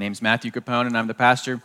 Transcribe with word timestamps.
name's 0.00 0.22
Matthew 0.22 0.50
Capone, 0.50 0.86
and 0.86 0.96
I'm 0.96 1.08
the 1.08 1.12
pastor 1.12 1.60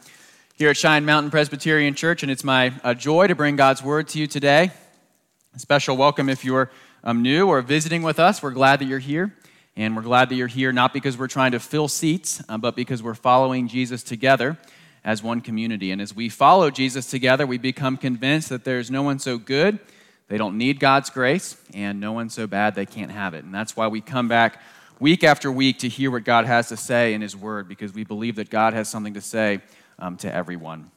here 0.55 0.69
at 0.69 0.75
Cheyenne 0.75 1.05
Mountain 1.05 1.31
Presbyterian 1.31 1.95
Church, 1.95 2.21
and 2.21 2.29
it's 2.29 2.43
my 2.43 2.73
uh, 2.83 2.93
joy 2.93 3.27
to 3.27 3.33
bring 3.33 3.55
God's 3.55 3.81
Word 3.81 4.09
to 4.09 4.19
you 4.19 4.27
today. 4.27 4.71
A 5.55 5.59
special 5.59 5.95
welcome 5.95 6.27
if 6.27 6.43
you're 6.43 6.69
um, 7.05 7.21
new 7.21 7.47
or 7.47 7.61
visiting 7.61 8.01
with 8.01 8.19
us. 8.19 8.43
We're 8.43 8.51
glad 8.51 8.79
that 8.81 8.87
you're 8.87 8.99
here, 8.99 9.33
and 9.77 9.95
we're 9.95 10.01
glad 10.01 10.27
that 10.27 10.35
you're 10.35 10.47
here 10.47 10.73
not 10.73 10.91
because 10.91 11.17
we're 11.17 11.29
trying 11.29 11.53
to 11.53 11.61
fill 11.61 11.87
seats, 11.87 12.43
uh, 12.49 12.57
but 12.57 12.75
because 12.75 13.01
we're 13.01 13.13
following 13.13 13.69
Jesus 13.69 14.03
together 14.03 14.57
as 15.05 15.23
one 15.23 15.39
community. 15.39 15.91
And 15.91 16.01
as 16.01 16.13
we 16.13 16.27
follow 16.27 16.69
Jesus 16.69 17.09
together, 17.09 17.47
we 17.47 17.57
become 17.57 17.95
convinced 17.95 18.49
that 18.49 18.65
there's 18.65 18.91
no 18.91 19.01
one 19.01 19.17
so 19.17 19.37
good 19.37 19.79
they 20.27 20.37
don't 20.37 20.57
need 20.57 20.81
God's 20.81 21.09
grace, 21.09 21.55
and 21.73 22.01
no 22.01 22.11
one 22.11 22.29
so 22.29 22.47
bad 22.47 22.75
they 22.75 22.85
can't 22.85 23.11
have 23.11 23.33
it. 23.33 23.45
And 23.45 23.53
that's 23.53 23.77
why 23.77 23.87
we 23.87 24.01
come 24.01 24.27
back 24.27 24.61
week 24.99 25.23
after 25.23 25.51
week 25.51 25.79
to 25.79 25.89
hear 25.89 26.09
what 26.11 26.23
God 26.23 26.45
has 26.45 26.69
to 26.69 26.77
say 26.77 27.13
in 27.13 27.21
His 27.21 27.35
Word, 27.35 27.67
because 27.67 27.93
we 27.93 28.03
believe 28.03 28.35
that 28.35 28.49
God 28.49 28.73
has 28.73 28.89
something 28.89 29.13
to 29.15 29.21
say 29.21 29.59
um, 29.99 30.17
to 30.17 30.33
everyone. 30.33 30.91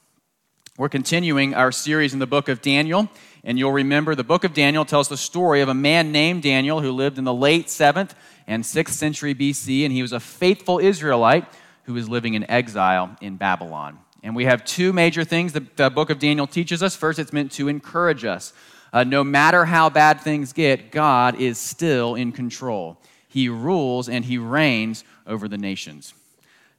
We're 0.77 0.89
continuing 0.89 1.55
our 1.55 1.73
series 1.73 2.13
in 2.13 2.21
the 2.21 2.27
book 2.27 2.49
of 2.49 2.63
Daniel, 2.63 3.09
and 3.43 3.59
you'll 3.59 3.73
remember 3.73 4.15
the 4.15 4.23
book 4.23 4.45
of 4.45 4.55
Daniel 4.55 4.85
tells 4.85 5.09
the 5.09 5.17
story 5.17 5.61
of 5.61 5.69
a 5.69 5.75
man 5.75 6.13
named 6.13 6.45
Daniel 6.45 6.81
who 6.81 6.93
lived 6.93 7.19
in 7.19 7.25
the 7.25 7.35
late 7.35 7.67
7th 7.67 8.13
and 8.47 8.63
6th 8.63 8.91
century 8.91 9.35
BC, 9.35 9.85
and 9.85 9.93
he 9.93 10.03
was 10.03 10.13
a 10.13 10.21
faithful 10.21 10.79
Israelite 10.79 11.45
who 11.85 11.95
was 11.95 12.09
living 12.09 12.35
in 12.35 12.49
exile 12.49 13.17
in 13.21 13.37
Babylon. 13.37 13.99
And 14.23 14.37
we 14.37 14.45
have 14.45 14.65
two 14.65 14.93
major 14.93 15.25
things 15.25 15.53
that 15.55 15.77
the 15.77 15.91
book 15.91 16.11
of 16.11 16.19
Daniel 16.19 16.47
teaches 16.47 16.83
us. 16.83 16.95
First, 16.95 17.19
it's 17.19 17.33
meant 17.33 17.53
to 17.53 17.69
encourage 17.69 18.25
us. 18.25 18.53
Uh, 18.93 19.05
no 19.05 19.23
matter 19.25 19.65
how 19.65 19.91
bad 19.91 20.21
things 20.21 20.53
get, 20.53 20.91
God 20.91 21.41
is 21.41 21.59
still 21.59 22.15
in 22.15 22.33
control. 22.33 22.99
He 23.29 23.49
rules 23.49 24.09
and 24.09 24.25
he 24.25 24.39
reigns 24.39 25.05
over 25.27 25.49
the 25.49 25.59
nations. 25.59 26.15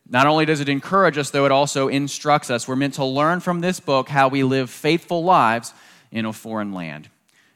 Not 0.10 0.26
only 0.26 0.46
does 0.46 0.60
it 0.60 0.70
encourage 0.70 1.18
us, 1.18 1.30
though, 1.30 1.46
it 1.46 1.52
also 1.52 1.88
instructs 1.88 2.50
us. 2.50 2.68
We're 2.68 2.76
meant 2.76 2.96
to 2.96 3.06
learn 3.06 3.40
from 3.40 3.62
this 3.62 3.80
book 3.80 4.10
how 4.10 4.28
we 4.28 4.44
live 4.44 4.70
faithful 4.70 5.24
lives 5.24 5.74
in 6.12 6.26
a 6.26 6.34
foreign 6.34 6.74
land. 6.74 7.10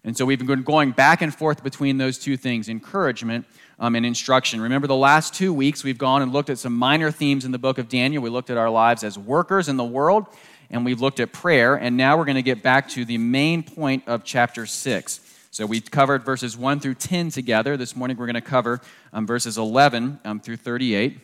And 0.03 0.15
so 0.15 0.25
we've 0.25 0.37
been 0.37 0.63
going 0.63 0.91
back 0.91 1.21
and 1.21 1.33
forth 1.33 1.63
between 1.63 1.97
those 1.97 2.19
two 2.19 2.37
things 2.37 2.69
encouragement 2.69 3.45
um, 3.79 3.95
and 3.95 4.05
instruction. 4.05 4.61
Remember, 4.61 4.85
the 4.85 4.95
last 4.95 5.33
two 5.33 5.53
weeks 5.53 5.83
we've 5.83 5.97
gone 5.97 6.21
and 6.21 6.33
looked 6.33 6.49
at 6.49 6.59
some 6.59 6.73
minor 6.73 7.09
themes 7.09 7.45
in 7.45 7.51
the 7.51 7.57
book 7.57 7.77
of 7.77 7.89
Daniel. 7.89 8.21
We 8.21 8.29
looked 8.29 8.49
at 8.49 8.57
our 8.57 8.69
lives 8.69 9.03
as 9.03 9.17
workers 9.17 9.69
in 9.69 9.77
the 9.77 9.83
world, 9.83 10.27
and 10.69 10.85
we've 10.85 11.01
looked 11.01 11.19
at 11.19 11.31
prayer. 11.31 11.75
And 11.75 11.97
now 11.97 12.17
we're 12.17 12.25
going 12.25 12.35
to 12.35 12.43
get 12.43 12.61
back 12.61 12.89
to 12.89 13.05
the 13.05 13.17
main 13.17 13.63
point 13.63 14.03
of 14.07 14.23
chapter 14.23 14.65
6. 14.65 15.21
So 15.53 15.67
we 15.67 15.81
covered 15.81 16.25
verses 16.25 16.57
1 16.57 16.79
through 16.79 16.95
10 16.95 17.29
together. 17.29 17.77
This 17.77 17.95
morning 17.95 18.17
we're 18.17 18.25
going 18.25 18.33
to 18.33 18.41
cover 18.41 18.81
um, 19.13 19.27
verses 19.27 19.59
11 19.59 20.19
um, 20.25 20.39
through 20.39 20.57
38. 20.57 21.19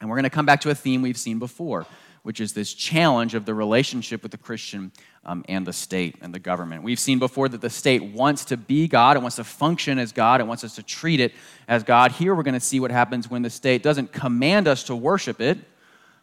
And 0.00 0.08
we're 0.08 0.16
going 0.16 0.22
to 0.22 0.30
come 0.30 0.46
back 0.46 0.62
to 0.62 0.70
a 0.70 0.74
theme 0.74 1.02
we've 1.02 1.18
seen 1.18 1.38
before, 1.38 1.84
which 2.22 2.40
is 2.40 2.54
this 2.54 2.72
challenge 2.72 3.34
of 3.34 3.44
the 3.44 3.52
relationship 3.52 4.22
with 4.22 4.32
the 4.32 4.38
Christian 4.38 4.90
um, 5.26 5.44
and 5.50 5.66
the 5.66 5.74
state 5.74 6.16
and 6.22 6.34
the 6.34 6.38
government. 6.38 6.82
We've 6.82 6.98
seen 6.98 7.18
before 7.18 7.46
that 7.50 7.60
the 7.60 7.68
state 7.68 8.02
wants 8.02 8.46
to 8.46 8.56
be 8.56 8.88
God, 8.88 9.18
it 9.18 9.20
wants 9.20 9.36
to 9.36 9.44
function 9.44 9.98
as 9.98 10.12
God, 10.12 10.40
it 10.40 10.46
wants 10.46 10.64
us 10.64 10.74
to 10.76 10.82
treat 10.82 11.20
it 11.20 11.34
as 11.68 11.82
God. 11.82 12.12
Here 12.12 12.34
we're 12.34 12.44
going 12.44 12.54
to 12.54 12.60
see 12.60 12.80
what 12.80 12.90
happens 12.90 13.28
when 13.28 13.42
the 13.42 13.50
state 13.50 13.82
doesn't 13.82 14.14
command 14.14 14.66
us 14.66 14.84
to 14.84 14.96
worship 14.96 15.42
it, 15.42 15.58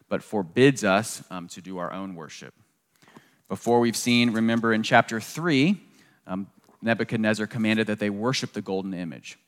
but 0.08 0.20
forbids 0.20 0.82
us 0.82 1.22
um, 1.30 1.46
to 1.46 1.60
do 1.60 1.78
our 1.78 1.92
own 1.92 2.16
worship. 2.16 2.54
Before 3.48 3.78
we've 3.78 3.94
seen, 3.94 4.32
remember 4.32 4.72
in 4.72 4.82
chapter 4.82 5.20
3, 5.20 5.80
um, 6.26 6.48
Nebuchadnezzar 6.82 7.46
commanded 7.46 7.86
that 7.86 7.98
they 7.98 8.10
worship 8.10 8.52
the 8.52 8.62
golden 8.62 8.94
image. 8.94 9.38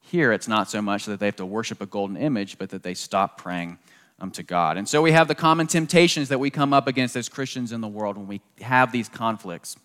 Here, 0.00 0.32
it's 0.32 0.48
not 0.48 0.70
so 0.70 0.80
much 0.80 1.04
that 1.06 1.20
they 1.20 1.26
have 1.26 1.36
to 1.36 1.46
worship 1.46 1.80
a 1.80 1.86
golden 1.86 2.16
image, 2.16 2.58
but 2.58 2.70
that 2.70 2.82
they 2.82 2.94
stop 2.94 3.38
praying 3.38 3.78
um, 4.20 4.30
to 4.32 4.42
God. 4.42 4.76
And 4.76 4.88
so 4.88 5.02
we 5.02 5.12
have 5.12 5.28
the 5.28 5.34
common 5.34 5.66
temptations 5.66 6.28
that 6.30 6.40
we 6.40 6.50
come 6.50 6.72
up 6.72 6.86
against 6.86 7.16
as 7.16 7.28
Christians 7.28 7.72
in 7.72 7.80
the 7.80 7.88
world 7.88 8.16
when 8.16 8.26
we 8.26 8.40
have 8.60 8.90
these 8.90 9.08
conflicts. 9.08 9.76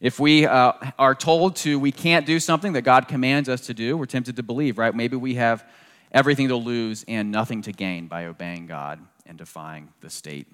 If 0.00 0.18
we 0.18 0.46
uh, 0.46 0.72
are 0.98 1.14
told 1.14 1.56
to, 1.56 1.78
we 1.78 1.92
can't 1.92 2.26
do 2.26 2.40
something 2.40 2.72
that 2.72 2.82
God 2.82 3.08
commands 3.08 3.48
us 3.48 3.62
to 3.66 3.74
do, 3.74 3.96
we're 3.96 4.06
tempted 4.06 4.36
to 4.36 4.42
believe, 4.42 4.76
right? 4.76 4.94
Maybe 4.94 5.16
we 5.16 5.36
have 5.36 5.64
everything 6.12 6.48
to 6.48 6.56
lose 6.56 7.04
and 7.08 7.30
nothing 7.30 7.62
to 7.62 7.72
gain 7.72 8.06
by 8.06 8.26
obeying 8.26 8.66
God 8.66 9.00
and 9.24 9.38
defying 9.38 9.88
the 10.00 10.10
state. 10.10 10.46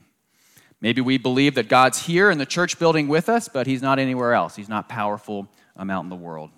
Maybe 0.80 1.00
we 1.00 1.18
believe 1.18 1.54
that 1.56 1.68
God's 1.68 2.06
here 2.06 2.30
in 2.30 2.38
the 2.38 2.46
church 2.46 2.78
building 2.78 3.06
with 3.06 3.28
us, 3.28 3.48
but 3.48 3.66
He's 3.66 3.82
not 3.82 3.98
anywhere 3.98 4.32
else. 4.32 4.56
He's 4.56 4.68
not 4.68 4.88
powerful 4.88 5.48
um, 5.76 5.90
out 5.90 6.04
in 6.04 6.10
the 6.10 6.16
world. 6.16 6.50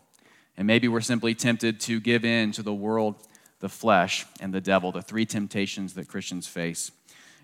And 0.56 0.66
maybe 0.66 0.86
we're 0.86 1.00
simply 1.00 1.34
tempted 1.34 1.80
to 1.80 1.98
give 1.98 2.24
in 2.24 2.52
to 2.52 2.62
the 2.62 2.74
world, 2.74 3.16
the 3.60 3.68
flesh, 3.68 4.26
and 4.40 4.52
the 4.52 4.60
devil, 4.60 4.92
the 4.92 5.02
three 5.02 5.26
temptations 5.26 5.94
that 5.94 6.08
Christians 6.08 6.46
face. 6.46 6.92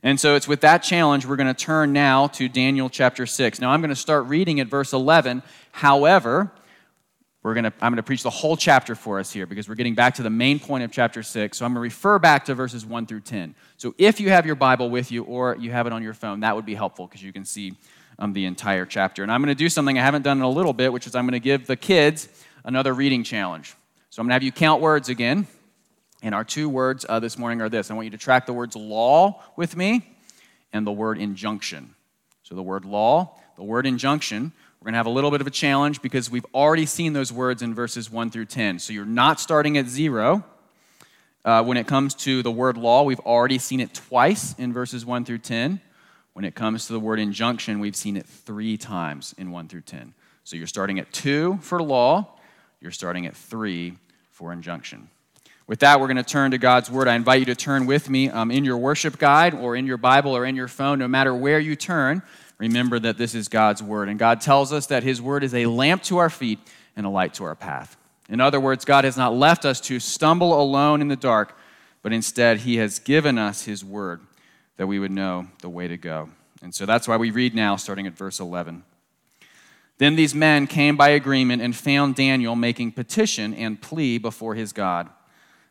And 0.02 0.20
so 0.20 0.36
it's 0.36 0.46
with 0.46 0.60
that 0.60 0.78
challenge 0.84 1.26
we're 1.26 1.36
going 1.36 1.52
to 1.52 1.64
turn 1.64 1.92
now 1.92 2.28
to 2.28 2.48
Daniel 2.48 2.88
chapter 2.88 3.26
6. 3.26 3.60
Now 3.60 3.70
I'm 3.70 3.80
going 3.80 3.90
to 3.90 3.96
start 3.96 4.26
reading 4.26 4.60
at 4.60 4.68
verse 4.68 4.92
11. 4.92 5.42
However, 5.72 6.52
we're 7.42 7.54
to, 7.54 7.72
I'm 7.80 7.92
going 7.92 7.96
to 7.96 8.02
preach 8.02 8.24
the 8.24 8.30
whole 8.30 8.56
chapter 8.56 8.94
for 8.94 9.20
us 9.20 9.32
here 9.32 9.46
because 9.46 9.68
we're 9.68 9.76
getting 9.76 9.94
back 9.94 10.14
to 10.16 10.22
the 10.22 10.30
main 10.30 10.58
point 10.58 10.82
of 10.82 10.90
chapter 10.90 11.22
6. 11.22 11.56
So 11.56 11.64
I'm 11.64 11.72
going 11.72 11.76
to 11.76 11.80
refer 11.80 12.18
back 12.18 12.44
to 12.46 12.54
verses 12.54 12.84
1 12.84 13.06
through 13.06 13.20
10. 13.20 13.54
So 13.76 13.94
if 13.96 14.18
you 14.18 14.30
have 14.30 14.44
your 14.44 14.56
Bible 14.56 14.90
with 14.90 15.12
you 15.12 15.22
or 15.22 15.56
you 15.58 15.70
have 15.70 15.86
it 15.86 15.92
on 15.92 16.02
your 16.02 16.14
phone, 16.14 16.40
that 16.40 16.56
would 16.56 16.66
be 16.66 16.74
helpful 16.74 17.06
because 17.06 17.22
you 17.22 17.32
can 17.32 17.44
see 17.44 17.74
um, 18.18 18.32
the 18.32 18.44
entire 18.44 18.84
chapter. 18.84 19.22
And 19.22 19.30
I'm 19.30 19.40
going 19.40 19.54
to 19.54 19.58
do 19.58 19.68
something 19.68 19.96
I 19.96 20.02
haven't 20.02 20.22
done 20.22 20.38
in 20.38 20.42
a 20.42 20.50
little 20.50 20.72
bit, 20.72 20.92
which 20.92 21.06
is 21.06 21.14
I'm 21.14 21.24
going 21.24 21.32
to 21.32 21.40
give 21.40 21.66
the 21.66 21.76
kids 21.76 22.28
another 22.64 22.92
reading 22.92 23.22
challenge. 23.22 23.74
So 24.10 24.20
I'm 24.20 24.26
going 24.26 24.30
to 24.30 24.34
have 24.34 24.42
you 24.42 24.52
count 24.52 24.82
words 24.82 25.08
again. 25.08 25.46
And 26.22 26.34
our 26.34 26.42
two 26.42 26.68
words 26.68 27.06
uh, 27.08 27.20
this 27.20 27.38
morning 27.38 27.60
are 27.60 27.68
this 27.68 27.90
I 27.90 27.94
want 27.94 28.06
you 28.06 28.10
to 28.10 28.18
track 28.18 28.46
the 28.46 28.52
words 28.52 28.74
law 28.74 29.40
with 29.56 29.76
me 29.76 30.16
and 30.72 30.84
the 30.84 30.92
word 30.92 31.18
injunction. 31.18 31.94
So 32.42 32.56
the 32.56 32.62
word 32.62 32.84
law, 32.84 33.38
the 33.56 33.62
word 33.62 33.86
injunction. 33.86 34.52
We're 34.80 34.86
going 34.86 34.92
to 34.92 34.98
have 34.98 35.06
a 35.06 35.10
little 35.10 35.32
bit 35.32 35.40
of 35.40 35.46
a 35.48 35.50
challenge 35.50 36.02
because 36.02 36.30
we've 36.30 36.46
already 36.54 36.86
seen 36.86 37.12
those 37.12 37.32
words 37.32 37.62
in 37.62 37.74
verses 37.74 38.12
1 38.12 38.30
through 38.30 38.44
10. 38.44 38.78
So 38.78 38.92
you're 38.92 39.04
not 39.04 39.40
starting 39.40 39.76
at 39.76 39.88
zero. 39.88 40.44
Uh, 41.44 41.64
when 41.64 41.76
it 41.76 41.88
comes 41.88 42.14
to 42.14 42.44
the 42.44 42.52
word 42.52 42.76
law, 42.76 43.02
we've 43.02 43.18
already 43.20 43.58
seen 43.58 43.80
it 43.80 43.92
twice 43.92 44.54
in 44.56 44.72
verses 44.72 45.04
1 45.04 45.24
through 45.24 45.38
10. 45.38 45.80
When 46.32 46.44
it 46.44 46.54
comes 46.54 46.86
to 46.86 46.92
the 46.92 47.00
word 47.00 47.18
injunction, 47.18 47.80
we've 47.80 47.96
seen 47.96 48.16
it 48.16 48.24
three 48.24 48.76
times 48.76 49.34
in 49.36 49.50
1 49.50 49.66
through 49.66 49.80
10. 49.80 50.14
So 50.44 50.56
you're 50.56 50.68
starting 50.68 51.00
at 51.00 51.12
2 51.12 51.58
for 51.60 51.82
law, 51.82 52.38
you're 52.80 52.92
starting 52.92 53.26
at 53.26 53.34
3 53.34 53.94
for 54.30 54.52
injunction. 54.52 55.08
With 55.66 55.80
that, 55.80 56.00
we're 56.00 56.06
going 56.06 56.18
to 56.18 56.22
turn 56.22 56.52
to 56.52 56.58
God's 56.58 56.90
Word. 56.90 57.08
I 57.08 57.14
invite 57.16 57.40
you 57.40 57.46
to 57.46 57.56
turn 57.56 57.84
with 57.84 58.08
me 58.08 58.30
um, 58.30 58.52
in 58.52 58.64
your 58.64 58.78
worship 58.78 59.18
guide 59.18 59.54
or 59.54 59.74
in 59.74 59.86
your 59.86 59.98
Bible 59.98 60.36
or 60.36 60.46
in 60.46 60.54
your 60.54 60.68
phone, 60.68 61.00
no 61.00 61.08
matter 61.08 61.34
where 61.34 61.58
you 61.58 61.74
turn. 61.76 62.22
Remember 62.58 62.98
that 62.98 63.18
this 63.18 63.34
is 63.34 63.48
God's 63.48 63.82
Word. 63.82 64.08
And 64.08 64.18
God 64.18 64.40
tells 64.40 64.72
us 64.72 64.86
that 64.86 65.02
His 65.02 65.22
Word 65.22 65.44
is 65.44 65.54
a 65.54 65.66
lamp 65.66 66.02
to 66.04 66.18
our 66.18 66.30
feet 66.30 66.58
and 66.96 67.06
a 67.06 67.08
light 67.08 67.34
to 67.34 67.44
our 67.44 67.54
path. 67.54 67.96
In 68.28 68.40
other 68.40 68.60
words, 68.60 68.84
God 68.84 69.04
has 69.04 69.16
not 69.16 69.34
left 69.34 69.64
us 69.64 69.80
to 69.82 70.00
stumble 70.00 70.60
alone 70.60 71.00
in 71.00 71.08
the 71.08 71.16
dark, 71.16 71.56
but 72.02 72.12
instead 72.12 72.58
He 72.58 72.76
has 72.76 72.98
given 72.98 73.38
us 73.38 73.64
His 73.64 73.84
Word 73.84 74.20
that 74.76 74.86
we 74.86 74.98
would 74.98 75.10
know 75.10 75.48
the 75.60 75.68
way 75.68 75.88
to 75.88 75.96
go. 75.96 76.30
And 76.62 76.74
so 76.74 76.86
that's 76.86 77.06
why 77.06 77.16
we 77.16 77.30
read 77.30 77.54
now, 77.54 77.76
starting 77.76 78.06
at 78.06 78.16
verse 78.16 78.40
11. 78.40 78.82
Then 79.98 80.14
these 80.14 80.34
men 80.34 80.66
came 80.66 80.96
by 80.96 81.10
agreement 81.10 81.60
and 81.60 81.74
found 81.74 82.14
Daniel 82.14 82.54
making 82.54 82.92
petition 82.92 83.52
and 83.54 83.80
plea 83.80 84.18
before 84.18 84.54
his 84.54 84.72
God. 84.72 85.08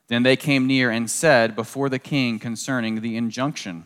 Then 0.07 0.23
they 0.23 0.35
came 0.35 0.67
near 0.67 0.89
and 0.89 1.09
said 1.09 1.55
before 1.55 1.89
the 1.89 1.99
king 1.99 2.39
concerning 2.39 3.01
the 3.01 3.17
injunction 3.17 3.85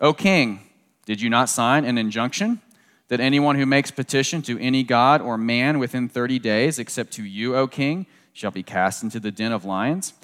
O 0.00 0.12
king, 0.12 0.60
did 1.04 1.20
you 1.20 1.30
not 1.30 1.48
sign 1.48 1.84
an 1.84 1.98
injunction 1.98 2.60
that 3.08 3.20
anyone 3.20 3.56
who 3.56 3.66
makes 3.66 3.90
petition 3.90 4.42
to 4.42 4.58
any 4.60 4.82
god 4.82 5.20
or 5.20 5.36
man 5.36 5.78
within 5.78 6.08
30 6.08 6.38
days, 6.38 6.78
except 6.78 7.12
to 7.12 7.22
you, 7.22 7.54
O 7.54 7.66
king, 7.66 8.06
shall 8.32 8.50
be 8.50 8.62
cast 8.62 9.02
into 9.02 9.20
the 9.20 9.30
den 9.30 9.52
of 9.52 9.64
lions? 9.64 10.14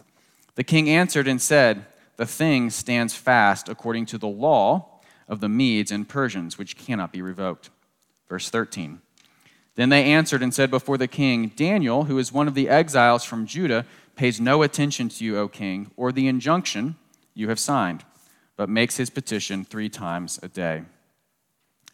The 0.55 0.65
king 0.65 0.89
answered 0.89 1.29
and 1.29 1.41
said, 1.41 1.87
The 2.17 2.27
thing 2.27 2.71
stands 2.71 3.15
fast 3.15 3.69
according 3.69 4.07
to 4.07 4.19
the 4.19 4.29
law 4.29 5.01
of 5.29 5.41
the 5.41 5.49
Medes 5.49 5.93
and 5.93 6.09
Persians, 6.09 6.59
which 6.59 6.77
cannot 6.77 7.13
be 7.13 7.23
revoked. 7.23 7.71
Verse 8.29 8.49
13. 8.49 9.01
Then 9.77 9.89
they 9.89 10.05
answered 10.05 10.43
and 10.43 10.53
said 10.53 10.71
before 10.71 10.99
the 10.99 11.09
king, 11.09 11.53
Daniel, 11.55 12.05
who 12.05 12.19
is 12.19 12.33
one 12.33 12.49
of 12.49 12.55
the 12.55 12.69
exiles 12.69 13.25
from 13.25 13.47
Judah, 13.47 13.87
pays 14.17 14.41
no 14.41 14.63
attention 14.63 15.09
to 15.09 15.25
you, 15.25 15.39
O 15.39 15.49
king, 15.49 15.91
or 15.97 16.13
the 16.13 16.27
injunction 16.27 16.97
you 17.35 17.49
have 17.49 17.59
signed, 17.59 18.05
but 18.61 18.69
makes 18.69 18.99
his 18.99 19.09
petition 19.09 19.65
three 19.65 19.89
times 19.89 20.39
a 20.43 20.49
day. 20.49 20.83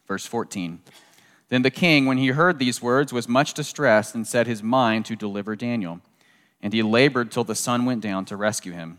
Verse 0.08 0.26
14. 0.26 0.80
Then 1.48 1.62
the 1.62 1.70
king, 1.70 2.06
when 2.06 2.18
he 2.18 2.26
heard 2.30 2.58
these 2.58 2.82
words, 2.82 3.12
was 3.12 3.28
much 3.28 3.54
distressed 3.54 4.16
and 4.16 4.26
set 4.26 4.48
his 4.48 4.64
mind 4.64 5.04
to 5.04 5.14
deliver 5.14 5.54
Daniel. 5.54 6.00
And 6.60 6.72
he 6.72 6.82
labored 6.82 7.30
till 7.30 7.44
the 7.44 7.54
sun 7.54 7.84
went 7.84 8.00
down 8.00 8.24
to 8.24 8.36
rescue 8.36 8.72
him. 8.72 8.98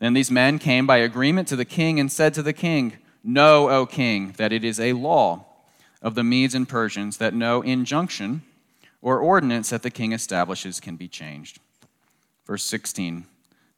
Then 0.00 0.12
these 0.12 0.30
men 0.30 0.58
came 0.58 0.86
by 0.86 0.98
agreement 0.98 1.48
to 1.48 1.56
the 1.56 1.64
king 1.64 1.98
and 1.98 2.12
said 2.12 2.34
to 2.34 2.42
the 2.42 2.52
king, 2.52 2.98
Know, 3.24 3.70
O 3.70 3.86
king, 3.86 4.34
that 4.36 4.52
it 4.52 4.62
is 4.62 4.78
a 4.78 4.92
law 4.92 5.46
of 6.02 6.14
the 6.14 6.22
Medes 6.22 6.54
and 6.54 6.68
Persians 6.68 7.16
that 7.16 7.32
no 7.32 7.62
injunction 7.62 8.42
or 9.00 9.18
ordinance 9.18 9.70
that 9.70 9.82
the 9.82 9.90
king 9.90 10.12
establishes 10.12 10.78
can 10.78 10.96
be 10.96 11.08
changed. 11.08 11.58
Verse 12.44 12.64
16 12.64 13.24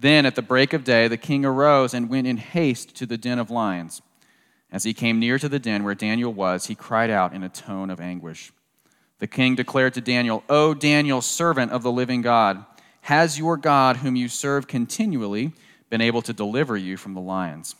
Then 0.00 0.24
at 0.24 0.34
the 0.34 0.40
break 0.40 0.72
of 0.72 0.82
day, 0.82 1.08
the 1.08 1.18
king 1.18 1.44
arose 1.44 1.92
and 1.92 2.08
went 2.08 2.26
in 2.26 2.38
haste 2.38 2.96
to 2.96 3.04
the 3.04 3.18
den 3.18 3.38
of 3.38 3.50
lions. 3.50 4.00
As 4.72 4.84
he 4.84 4.94
came 4.94 5.20
near 5.20 5.38
to 5.38 5.48
the 5.48 5.58
den 5.58 5.84
where 5.84 5.94
Daniel 5.94 6.32
was, 6.32 6.66
he 6.66 6.74
cried 6.74 7.10
out 7.10 7.34
in 7.34 7.42
a 7.42 7.50
tone 7.50 7.90
of 7.90 8.00
anguish. 8.00 8.50
The 9.18 9.26
king 9.26 9.56
declared 9.56 9.92
to 9.94 10.00
Daniel, 10.00 10.42
O 10.48 10.72
Daniel, 10.72 11.20
servant 11.20 11.70
of 11.70 11.82
the 11.82 11.92
living 11.92 12.22
God, 12.22 12.64
has 13.02 13.38
your 13.38 13.58
God, 13.58 13.98
whom 13.98 14.16
you 14.16 14.28
serve 14.28 14.66
continually, 14.66 15.52
been 15.90 16.00
able 16.00 16.22
to 16.22 16.32
deliver 16.32 16.78
you 16.78 16.96
from 16.96 17.12
the 17.12 17.20
lions? 17.20 17.74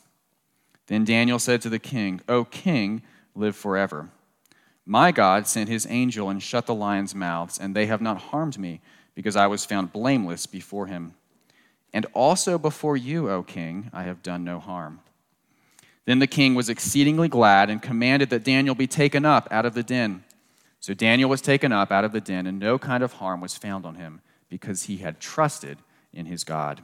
Then 0.85 1.03
Daniel 1.03 1.39
said 1.39 1.61
to 1.61 1.69
the 1.69 1.79
king, 1.79 2.21
O 2.29 2.43
king, 2.43 3.01
live 3.33 3.55
forever. 3.55 4.09
My 4.85 5.11
God 5.11 5.47
sent 5.47 5.69
his 5.69 5.87
angel 5.89 6.29
and 6.29 6.41
shut 6.41 6.67
the 6.67 6.75
lions' 6.75 7.15
mouths, 7.15 7.57
and 7.57 7.75
they 7.75 7.87
have 7.87 8.01
not 8.01 8.17
harmed 8.17 8.59
me, 8.59 8.79
because 9.15 9.35
I 9.35 9.47
was 9.47 9.65
found 9.65 9.91
blameless 9.91 10.45
before 10.45 10.85
him. 10.85 11.15
And 11.93 12.05
also 12.13 12.57
before 12.57 12.95
you, 12.95 13.29
O 13.29 13.43
king, 13.43 13.89
I 13.93 14.03
have 14.03 14.23
done 14.23 14.43
no 14.43 14.59
harm. 14.59 15.01
Then 16.05 16.19
the 16.19 16.27
king 16.27 16.55
was 16.55 16.69
exceedingly 16.69 17.27
glad 17.27 17.69
and 17.69 17.81
commanded 17.81 18.29
that 18.29 18.43
Daniel 18.43 18.75
be 18.75 18.87
taken 18.87 19.25
up 19.25 19.47
out 19.51 19.65
of 19.65 19.73
the 19.73 19.83
den. 19.83 20.23
So 20.79 20.93
Daniel 20.93 21.29
was 21.29 21.41
taken 21.41 21.71
up 21.71 21.91
out 21.91 22.05
of 22.05 22.11
the 22.11 22.21
den, 22.21 22.47
and 22.47 22.59
no 22.59 22.79
kind 22.79 23.03
of 23.03 23.13
harm 23.13 23.39
was 23.39 23.55
found 23.55 23.85
on 23.85 23.95
him, 23.95 24.21
because 24.49 24.83
he 24.83 24.97
had 24.97 25.19
trusted 25.19 25.77
in 26.11 26.25
his 26.25 26.43
God. 26.43 26.83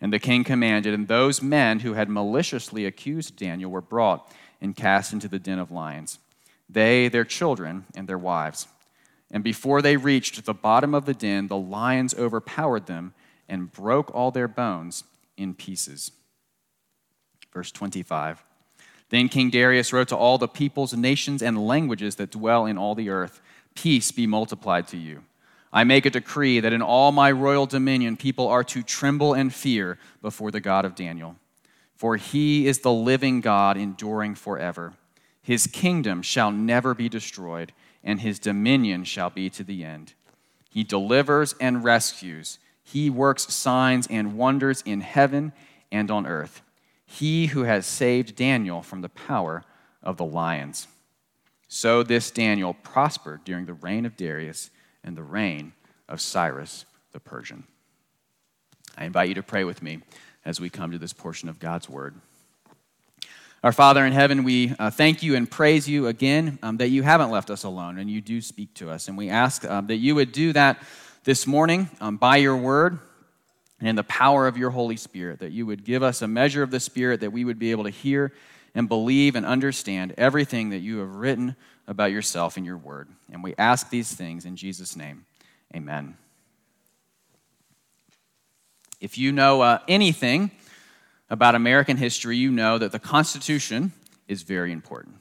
And 0.00 0.12
the 0.12 0.18
king 0.18 0.42
commanded, 0.42 0.94
and 0.94 1.06
those 1.06 1.42
men 1.42 1.80
who 1.80 1.94
had 1.94 2.08
maliciously 2.08 2.86
accused 2.86 3.36
Daniel 3.36 3.70
were 3.70 3.82
brought 3.82 4.32
and 4.60 4.74
cast 4.74 5.12
into 5.12 5.28
the 5.28 5.38
den 5.38 5.58
of 5.58 5.70
lions, 5.70 6.18
they, 6.68 7.08
their 7.08 7.24
children, 7.24 7.84
and 7.94 8.08
their 8.08 8.18
wives. 8.18 8.68
And 9.30 9.44
before 9.44 9.82
they 9.82 9.96
reached 9.96 10.44
the 10.46 10.54
bottom 10.54 10.94
of 10.94 11.04
the 11.04 11.14
den, 11.14 11.48
the 11.48 11.58
lions 11.58 12.14
overpowered 12.14 12.86
them 12.86 13.12
and 13.48 13.72
broke 13.72 14.14
all 14.14 14.30
their 14.30 14.48
bones 14.48 15.04
in 15.36 15.54
pieces. 15.54 16.12
Verse 17.52 17.72
25. 17.72 18.44
Then 19.10 19.28
King 19.28 19.50
Darius 19.50 19.92
wrote 19.92 20.08
to 20.08 20.16
all 20.16 20.36
the 20.36 20.48
peoples, 20.48 20.92
nations, 20.92 21.42
and 21.42 21.66
languages 21.66 22.16
that 22.16 22.30
dwell 22.30 22.66
in 22.66 22.76
all 22.76 22.94
the 22.94 23.08
earth 23.08 23.40
Peace 23.74 24.10
be 24.10 24.26
multiplied 24.26 24.88
to 24.88 24.96
you. 24.96 25.22
I 25.72 25.84
make 25.84 26.04
a 26.04 26.10
decree 26.10 26.58
that 26.58 26.72
in 26.72 26.82
all 26.82 27.12
my 27.12 27.30
royal 27.30 27.64
dominion 27.64 28.16
people 28.16 28.48
are 28.48 28.64
to 28.64 28.82
tremble 28.82 29.34
and 29.34 29.54
fear 29.54 29.98
before 30.20 30.50
the 30.50 30.58
God 30.58 30.84
of 30.84 30.96
Daniel. 30.96 31.36
For 31.94 32.16
he 32.16 32.66
is 32.66 32.80
the 32.80 32.92
living 32.92 33.40
God, 33.40 33.76
enduring 33.76 34.34
forever. 34.34 34.94
His 35.40 35.68
kingdom 35.68 36.22
shall 36.22 36.50
never 36.50 36.92
be 36.92 37.08
destroyed, 37.08 37.72
and 38.02 38.20
his 38.20 38.40
dominion 38.40 39.04
shall 39.04 39.30
be 39.30 39.48
to 39.50 39.62
the 39.62 39.84
end. 39.84 40.14
He 40.68 40.82
delivers 40.82 41.54
and 41.60 41.84
rescues. 41.84 42.58
He 42.90 43.10
works 43.10 43.52
signs 43.52 44.06
and 44.08 44.36
wonders 44.36 44.82
in 44.82 45.00
heaven 45.00 45.52
and 45.92 46.10
on 46.10 46.26
earth 46.26 46.62
he 47.10 47.46
who 47.46 47.62
has 47.62 47.86
saved 47.86 48.36
Daniel 48.36 48.82
from 48.82 49.00
the 49.00 49.08
power 49.08 49.64
of 50.02 50.18
the 50.18 50.24
lions. 50.26 50.88
So 51.66 52.02
this 52.02 52.30
Daniel 52.30 52.74
prospered 52.74 53.44
during 53.44 53.64
the 53.64 53.72
reign 53.72 54.04
of 54.04 54.14
Darius 54.14 54.70
and 55.02 55.16
the 55.16 55.22
reign 55.22 55.72
of 56.06 56.20
Cyrus 56.20 56.84
the 57.12 57.18
Persian. 57.18 57.64
I 58.96 59.06
invite 59.06 59.30
you 59.30 59.34
to 59.36 59.42
pray 59.42 59.64
with 59.64 59.82
me 59.82 60.00
as 60.44 60.60
we 60.60 60.68
come 60.68 60.90
to 60.90 60.98
this 60.98 61.14
portion 61.14 61.48
of 61.48 61.58
God's 61.58 61.88
word. 61.88 62.14
Our 63.64 63.72
Father 63.72 64.04
in 64.04 64.12
heaven, 64.12 64.44
we 64.44 64.74
uh, 64.78 64.90
thank 64.90 65.22
you 65.22 65.34
and 65.34 65.50
praise 65.50 65.88
you 65.88 66.08
again 66.08 66.58
um, 66.62 66.76
that 66.76 66.90
you 66.90 67.02
haven't 67.02 67.30
left 67.30 67.48
us 67.48 67.64
alone 67.64 67.98
and 67.98 68.10
you 68.10 68.20
do 68.20 68.42
speak 68.42 68.74
to 68.74 68.90
us. 68.90 69.08
And 69.08 69.16
we 69.16 69.30
ask 69.30 69.64
uh, 69.64 69.80
that 69.80 69.96
you 69.96 70.14
would 70.14 70.32
do 70.32 70.52
that 70.52 70.82
this 71.24 71.46
morning 71.46 71.88
um, 72.00 72.16
by 72.16 72.36
your 72.36 72.56
word 72.56 72.98
and 73.80 73.88
in 73.88 73.96
the 73.96 74.04
power 74.04 74.46
of 74.46 74.56
your 74.56 74.70
Holy 74.70 74.96
Spirit, 74.96 75.40
that 75.40 75.52
you 75.52 75.66
would 75.66 75.84
give 75.84 76.02
us 76.02 76.22
a 76.22 76.28
measure 76.28 76.62
of 76.62 76.70
the 76.70 76.80
Spirit 76.80 77.20
that 77.20 77.32
we 77.32 77.44
would 77.44 77.58
be 77.58 77.70
able 77.70 77.84
to 77.84 77.90
hear 77.90 78.32
and 78.74 78.88
believe 78.88 79.34
and 79.34 79.46
understand 79.46 80.14
everything 80.16 80.70
that 80.70 80.78
you 80.78 80.98
have 80.98 81.14
written 81.14 81.56
about 81.86 82.12
yourself 82.12 82.56
in 82.58 82.64
your 82.64 82.76
word. 82.76 83.08
And 83.32 83.42
we 83.42 83.54
ask 83.56 83.90
these 83.90 84.12
things 84.12 84.44
in 84.44 84.56
Jesus' 84.56 84.96
name. 84.96 85.24
Amen. 85.74 86.16
If 89.00 89.16
you 89.16 89.32
know 89.32 89.60
uh, 89.62 89.78
anything 89.86 90.50
about 91.30 91.54
American 91.54 91.96
history, 91.96 92.36
you 92.36 92.50
know 92.50 92.78
that 92.78 92.92
the 92.92 92.98
Constitution 92.98 93.92
is 94.26 94.42
very 94.42 94.72
important, 94.72 95.16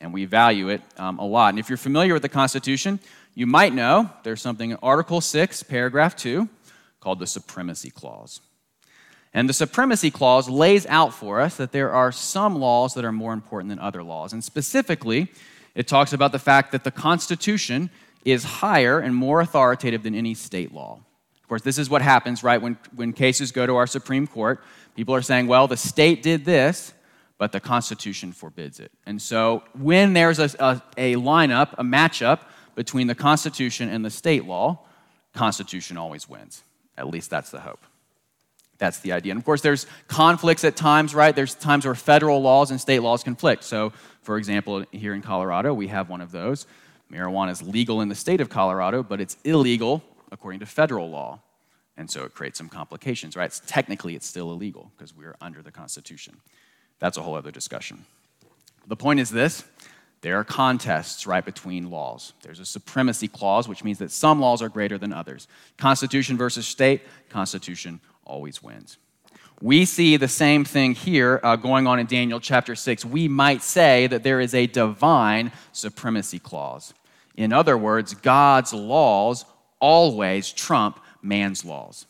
and 0.00 0.12
we 0.12 0.24
value 0.24 0.68
it 0.68 0.82
um, 0.96 1.18
a 1.18 1.26
lot. 1.26 1.50
And 1.50 1.58
if 1.58 1.68
you're 1.68 1.78
familiar 1.78 2.12
with 2.12 2.22
the 2.22 2.28
Constitution, 2.28 3.00
you 3.34 3.46
might 3.46 3.74
know 3.74 4.10
there's 4.22 4.42
something 4.42 4.70
in 4.70 4.78
Article 4.82 5.20
6, 5.20 5.62
paragraph 5.64 6.16
2 6.16 6.48
called 7.00 7.18
the 7.18 7.26
Supremacy 7.26 7.90
Clause. 7.90 8.40
And 9.32 9.48
the 9.48 9.54
Supremacy 9.54 10.10
Clause 10.10 10.48
lays 10.48 10.86
out 10.86 11.14
for 11.14 11.40
us 11.40 11.56
that 11.56 11.72
there 11.72 11.92
are 11.92 12.10
some 12.10 12.56
laws 12.58 12.94
that 12.94 13.04
are 13.04 13.12
more 13.12 13.32
important 13.32 13.68
than 13.68 13.78
other 13.78 14.02
laws. 14.02 14.32
And 14.32 14.42
specifically, 14.42 15.28
it 15.74 15.86
talks 15.86 16.12
about 16.12 16.32
the 16.32 16.38
fact 16.38 16.72
that 16.72 16.82
the 16.82 16.90
Constitution 16.90 17.90
is 18.24 18.42
higher 18.42 18.98
and 18.98 19.14
more 19.14 19.40
authoritative 19.40 20.02
than 20.02 20.14
any 20.14 20.34
state 20.34 20.74
law. 20.74 20.98
Of 21.42 21.48
course, 21.48 21.62
this 21.62 21.78
is 21.78 21.88
what 21.88 22.02
happens, 22.02 22.42
right? 22.42 22.60
When, 22.60 22.76
when 22.94 23.12
cases 23.12 23.52
go 23.52 23.66
to 23.66 23.76
our 23.76 23.86
Supreme 23.86 24.26
Court, 24.26 24.62
people 24.96 25.14
are 25.14 25.22
saying, 25.22 25.46
well, 25.46 25.68
the 25.68 25.76
state 25.76 26.22
did 26.22 26.44
this, 26.44 26.92
but 27.40 27.52
the 27.52 27.58
Constitution 27.58 28.32
forbids 28.32 28.80
it. 28.80 28.92
And 29.06 29.20
so 29.20 29.64
when 29.72 30.12
there's 30.12 30.38
a, 30.38 30.50
a, 30.58 30.82
a 30.98 31.14
lineup, 31.16 31.72
a 31.78 31.82
matchup 31.82 32.40
between 32.74 33.06
the 33.06 33.14
Constitution 33.14 33.88
and 33.88 34.04
the 34.04 34.10
state 34.10 34.44
law, 34.44 34.80
Constitution 35.32 35.96
always 35.96 36.28
wins. 36.28 36.62
At 36.98 37.08
least 37.08 37.30
that's 37.30 37.50
the 37.50 37.60
hope. 37.60 37.80
That's 38.76 38.98
the 38.98 39.12
idea. 39.12 39.32
And 39.32 39.38
of 39.38 39.46
course, 39.46 39.62
there's 39.62 39.86
conflicts 40.06 40.64
at 40.64 40.76
times, 40.76 41.14
right? 41.14 41.34
There's 41.34 41.54
times 41.54 41.86
where 41.86 41.94
federal 41.94 42.42
laws 42.42 42.70
and 42.72 42.78
state 42.78 43.00
laws 43.00 43.24
conflict. 43.24 43.64
So, 43.64 43.94
for 44.20 44.36
example, 44.36 44.84
here 44.92 45.14
in 45.14 45.22
Colorado, 45.22 45.72
we 45.72 45.88
have 45.88 46.10
one 46.10 46.20
of 46.20 46.32
those. 46.32 46.66
Marijuana 47.10 47.52
is 47.52 47.62
legal 47.62 48.02
in 48.02 48.10
the 48.10 48.14
state 48.14 48.42
of 48.42 48.50
Colorado, 48.50 49.02
but 49.02 49.18
it's 49.18 49.38
illegal 49.44 50.02
according 50.30 50.60
to 50.60 50.66
federal 50.66 51.08
law. 51.08 51.40
And 51.96 52.10
so 52.10 52.24
it 52.24 52.34
creates 52.34 52.58
some 52.58 52.68
complications, 52.68 53.34
right? 53.34 53.46
It's, 53.46 53.62
technically, 53.66 54.14
it's 54.14 54.26
still 54.26 54.52
illegal 54.52 54.92
because 54.94 55.16
we're 55.16 55.36
under 55.40 55.62
the 55.62 55.72
Constitution. 55.72 56.36
That's 57.00 57.16
a 57.16 57.22
whole 57.22 57.34
other 57.34 57.50
discussion. 57.50 58.04
The 58.86 58.96
point 58.96 59.20
is 59.20 59.30
this 59.30 59.64
there 60.20 60.36
are 60.36 60.44
contests 60.44 61.26
right 61.26 61.44
between 61.44 61.90
laws. 61.90 62.34
There's 62.42 62.60
a 62.60 62.66
supremacy 62.66 63.26
clause, 63.26 63.66
which 63.66 63.82
means 63.82 63.98
that 63.98 64.10
some 64.10 64.40
laws 64.40 64.60
are 64.60 64.68
greater 64.68 64.98
than 64.98 65.12
others. 65.12 65.48
Constitution 65.78 66.36
versus 66.36 66.66
state, 66.66 67.02
Constitution 67.30 68.00
always 68.24 68.62
wins. 68.62 68.98
We 69.62 69.84
see 69.84 70.16
the 70.16 70.28
same 70.28 70.64
thing 70.64 70.94
here 70.94 71.40
uh, 71.42 71.56
going 71.56 71.86
on 71.86 71.98
in 71.98 72.06
Daniel 72.06 72.40
chapter 72.40 72.74
6. 72.74 73.04
We 73.04 73.28
might 73.28 73.62
say 73.62 74.06
that 74.06 74.22
there 74.22 74.40
is 74.40 74.54
a 74.54 74.66
divine 74.66 75.52
supremacy 75.72 76.38
clause. 76.38 76.94
In 77.36 77.52
other 77.52 77.76
words, 77.76 78.14
God's 78.14 78.72
laws 78.72 79.44
always 79.78 80.50
trump 80.50 81.00
man's 81.22 81.64
laws. 81.64 82.06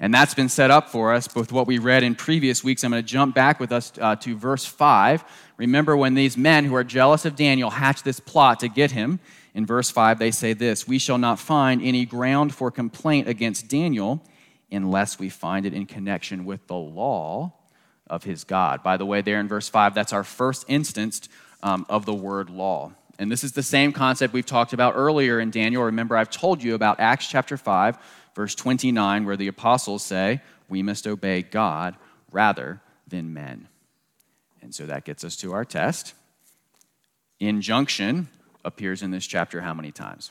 And 0.00 0.14
that's 0.14 0.34
been 0.34 0.48
set 0.48 0.70
up 0.70 0.90
for 0.90 1.12
us 1.12 1.34
with 1.34 1.50
what 1.50 1.66
we 1.66 1.78
read 1.78 2.04
in 2.04 2.14
previous 2.14 2.62
weeks. 2.62 2.84
I'm 2.84 2.92
going 2.92 3.02
to 3.02 3.06
jump 3.06 3.34
back 3.34 3.58
with 3.58 3.72
us 3.72 3.92
uh, 4.00 4.14
to 4.16 4.36
verse 4.36 4.64
5. 4.64 5.24
Remember 5.56 5.96
when 5.96 6.14
these 6.14 6.36
men 6.36 6.64
who 6.64 6.74
are 6.76 6.84
jealous 6.84 7.24
of 7.24 7.34
Daniel 7.34 7.70
hatch 7.70 8.04
this 8.04 8.20
plot 8.20 8.60
to 8.60 8.68
get 8.68 8.92
him. 8.92 9.18
In 9.54 9.66
verse 9.66 9.90
5, 9.90 10.20
they 10.20 10.30
say 10.30 10.52
this 10.52 10.86
We 10.86 11.00
shall 11.00 11.18
not 11.18 11.40
find 11.40 11.82
any 11.82 12.04
ground 12.04 12.54
for 12.54 12.70
complaint 12.70 13.28
against 13.28 13.68
Daniel 13.68 14.22
unless 14.70 15.18
we 15.18 15.30
find 15.30 15.66
it 15.66 15.74
in 15.74 15.86
connection 15.86 16.44
with 16.44 16.66
the 16.68 16.76
law 16.76 17.54
of 18.06 18.22
his 18.22 18.44
God. 18.44 18.84
By 18.84 18.98
the 18.98 19.06
way, 19.06 19.20
there 19.20 19.40
in 19.40 19.48
verse 19.48 19.68
5, 19.68 19.94
that's 19.94 20.12
our 20.12 20.24
first 20.24 20.64
instance 20.68 21.28
um, 21.62 21.86
of 21.88 22.06
the 22.06 22.14
word 22.14 22.50
law. 22.50 22.92
And 23.18 23.32
this 23.32 23.42
is 23.42 23.52
the 23.52 23.64
same 23.64 23.92
concept 23.92 24.32
we've 24.32 24.46
talked 24.46 24.72
about 24.72 24.94
earlier 24.94 25.40
in 25.40 25.50
Daniel. 25.50 25.82
Remember, 25.82 26.16
I've 26.16 26.30
told 26.30 26.62
you 26.62 26.74
about 26.76 27.00
Acts 27.00 27.26
chapter 27.26 27.56
5 27.56 27.98
verse 28.38 28.54
29, 28.54 29.24
where 29.24 29.36
the 29.36 29.48
apostles 29.48 30.04
say, 30.04 30.40
We 30.68 30.80
must 30.80 31.08
obey 31.08 31.42
God 31.42 31.96
rather 32.30 32.80
than 33.04 33.34
men. 33.34 33.66
And 34.62 34.72
so 34.72 34.86
that 34.86 35.04
gets 35.04 35.24
us 35.24 35.34
to 35.38 35.52
our 35.54 35.64
test. 35.64 36.14
Injunction 37.40 38.28
appears 38.64 39.02
in 39.02 39.10
this 39.10 39.26
chapter 39.26 39.60
how 39.60 39.74
many 39.74 39.90
times? 39.90 40.30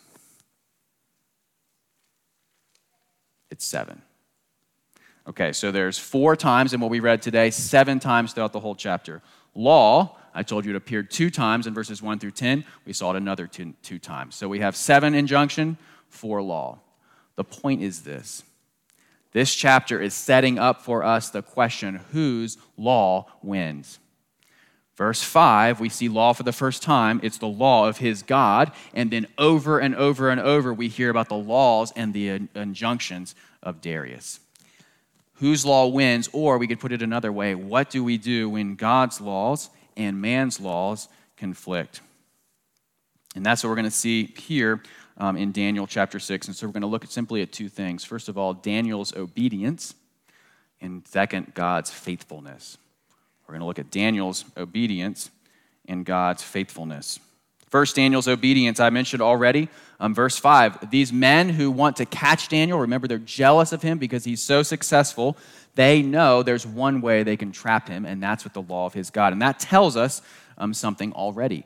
It's 3.51 3.65
seven. 3.65 4.01
Okay, 5.27 5.51
so 5.51 5.73
there's 5.73 5.99
four 5.99 6.37
times 6.37 6.73
in 6.73 6.79
what 6.79 6.89
we 6.89 7.01
read 7.01 7.21
today, 7.21 7.49
seven 7.49 7.99
times 7.99 8.31
throughout 8.31 8.53
the 8.53 8.61
whole 8.61 8.75
chapter. 8.75 9.21
Law 9.53 10.15
I 10.33 10.43
told 10.43 10.63
you 10.63 10.71
it 10.71 10.77
appeared 10.77 11.11
two 11.11 11.29
times 11.29 11.67
in 11.67 11.73
verses 11.73 12.01
1 12.01 12.19
through 12.19 12.31
10. 12.31 12.63
We 12.85 12.93
saw 12.93 13.11
it 13.11 13.17
another 13.17 13.47
two, 13.47 13.73
two 13.83 13.99
times. 13.99 14.35
So 14.35 14.47
we 14.47 14.59
have 14.59 14.77
seven 14.77 15.13
injunction, 15.13 15.77
four 16.07 16.41
law. 16.41 16.79
The 17.37 17.45
point 17.45 17.81
is 17.81 18.01
this 18.01 18.43
this 19.31 19.53
chapter 19.55 20.01
is 20.01 20.13
setting 20.13 20.59
up 20.59 20.81
for 20.81 21.03
us 21.03 21.29
the 21.29 21.41
question 21.41 22.01
whose 22.11 22.57
law 22.75 23.27
wins? 23.41 23.99
Verse 24.95 25.21
5, 25.21 25.79
we 25.79 25.89
see 25.89 26.09
law 26.09 26.33
for 26.33 26.41
the 26.41 26.51
first 26.51 26.81
time. 26.81 27.19
It's 27.21 27.37
the 27.37 27.45
law 27.45 27.87
of 27.87 27.99
his 27.99 28.23
God. 28.23 28.71
And 28.95 29.11
then 29.11 29.27
over 29.37 29.77
and 29.77 29.95
over 29.95 30.31
and 30.31 30.41
over, 30.41 30.73
we 30.73 30.87
hear 30.87 31.11
about 31.11 31.29
the 31.29 31.35
laws 31.35 31.93
and 31.95 32.15
the 32.15 32.47
injunctions 32.55 33.35
of 33.61 33.79
Darius. 33.79 34.39
Whose 35.35 35.63
law 35.63 35.85
wins? 35.85 36.29
Or 36.33 36.57
we 36.57 36.65
could 36.65 36.79
put 36.79 36.91
it 36.91 37.03
another 37.03 37.31
way 37.31 37.53
what 37.53 37.91
do 37.91 38.03
we 38.03 38.17
do 38.17 38.49
when 38.49 38.73
God's 38.73 39.21
laws 39.21 39.69
and 39.95 40.19
man's 40.19 40.59
laws 40.59 41.09
conflict? 41.37 42.01
And 43.35 43.45
that's 43.45 43.63
what 43.63 43.69
we're 43.69 43.75
going 43.75 43.85
to 43.85 43.91
see 43.91 44.33
here 44.35 44.81
um, 45.17 45.37
in 45.37 45.51
Daniel 45.51 45.87
chapter 45.87 46.19
6. 46.19 46.47
And 46.47 46.55
so 46.55 46.67
we're 46.67 46.73
going 46.73 46.81
to 46.81 46.87
look 46.87 47.03
at 47.03 47.11
simply 47.11 47.41
at 47.41 47.51
two 47.51 47.69
things. 47.69 48.03
First 48.03 48.29
of 48.29 48.37
all, 48.37 48.53
Daniel's 48.53 49.15
obedience, 49.15 49.95
and 50.79 51.07
second, 51.07 51.53
God's 51.53 51.91
faithfulness. 51.91 52.77
We're 53.47 53.53
going 53.53 53.61
to 53.61 53.67
look 53.67 53.79
at 53.79 53.91
Daniel's 53.91 54.45
obedience 54.57 55.29
and 55.87 56.05
God's 56.05 56.43
faithfulness. 56.43 57.19
First, 57.69 57.95
Daniel's 57.95 58.27
obedience, 58.27 58.79
I 58.79 58.89
mentioned 58.89 59.21
already. 59.21 59.69
Um, 59.99 60.13
verse 60.13 60.37
5 60.37 60.89
These 60.89 61.11
men 61.11 61.49
who 61.49 61.71
want 61.71 61.97
to 61.97 62.05
catch 62.05 62.49
Daniel, 62.49 62.79
remember 62.79 63.07
they're 63.07 63.17
jealous 63.17 63.71
of 63.71 63.81
him 63.81 63.97
because 63.97 64.23
he's 64.23 64.41
so 64.41 64.63
successful. 64.63 65.37
They 65.75 66.01
know 66.01 66.43
there's 66.43 66.65
one 66.65 67.01
way 67.01 67.23
they 67.23 67.37
can 67.37 67.51
trap 67.51 67.87
him, 67.87 68.05
and 68.05 68.21
that's 68.21 68.43
with 68.43 68.53
the 68.53 68.61
law 68.61 68.85
of 68.85 68.93
his 68.93 69.09
God. 69.09 69.33
And 69.33 69.41
that 69.41 69.59
tells 69.59 69.95
us 69.95 70.21
um, 70.57 70.73
something 70.73 71.13
already. 71.13 71.65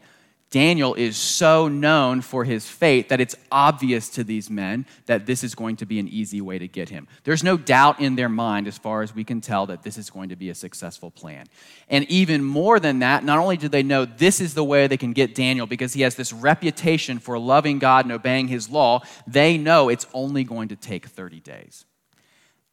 Daniel 0.52 0.94
is 0.96 1.16
so 1.16 1.70
known 1.70 2.20
for 2.20 2.44
his 2.44 2.68
faith 2.68 3.08
that 3.08 3.22
it's 3.22 3.38
obvious 3.54 4.10
to 4.10 4.24
these 4.24 4.50
men 4.50 4.86
that 5.06 5.26
this 5.26 5.46
is 5.46 5.56
going 5.56 5.78
to 5.78 5.86
be 5.86 5.98
an 5.98 6.10
easy 6.10 6.42
way 6.42 6.60
to 6.60 6.68
get 6.68 6.90
him. 6.90 7.08
There's 7.24 7.42
no 7.42 7.56
doubt 7.56 8.02
in 8.02 8.18
their 8.18 8.28
mind, 8.28 8.68
as 8.68 8.78
far 8.78 9.02
as 9.02 9.16
we 9.16 9.24
can 9.24 9.40
tell, 9.40 9.66
that 9.68 9.82
this 9.82 9.98
is 9.98 10.10
going 10.10 10.28
to 10.28 10.36
be 10.36 10.50
a 10.50 10.56
successful 10.56 11.10
plan. 11.10 11.46
And 11.88 12.04
even 12.12 12.44
more 12.44 12.82
than 12.82 13.00
that, 13.00 13.24
not 13.24 13.40
only 13.40 13.56
do 13.56 13.70
they 13.70 13.82
know 13.82 14.04
this 14.04 14.42
is 14.42 14.54
the 14.54 14.64
way 14.64 14.88
they 14.88 14.98
can 14.98 15.14
get 15.14 15.36
Daniel 15.36 15.68
because 15.68 15.94
he 15.94 16.02
has 16.02 16.16
this 16.16 16.34
reputation 16.34 17.20
for 17.20 17.40
loving 17.40 17.80
God 17.80 18.04
and 18.04 18.12
obeying 18.12 18.50
his 18.50 18.70
law, 18.70 19.04
they 19.26 19.58
know 19.58 19.88
it's 19.88 20.08
only 20.14 20.44
going 20.44 20.68
to 20.68 20.76
take 20.76 21.06
30 21.06 21.40
days. 21.40 21.86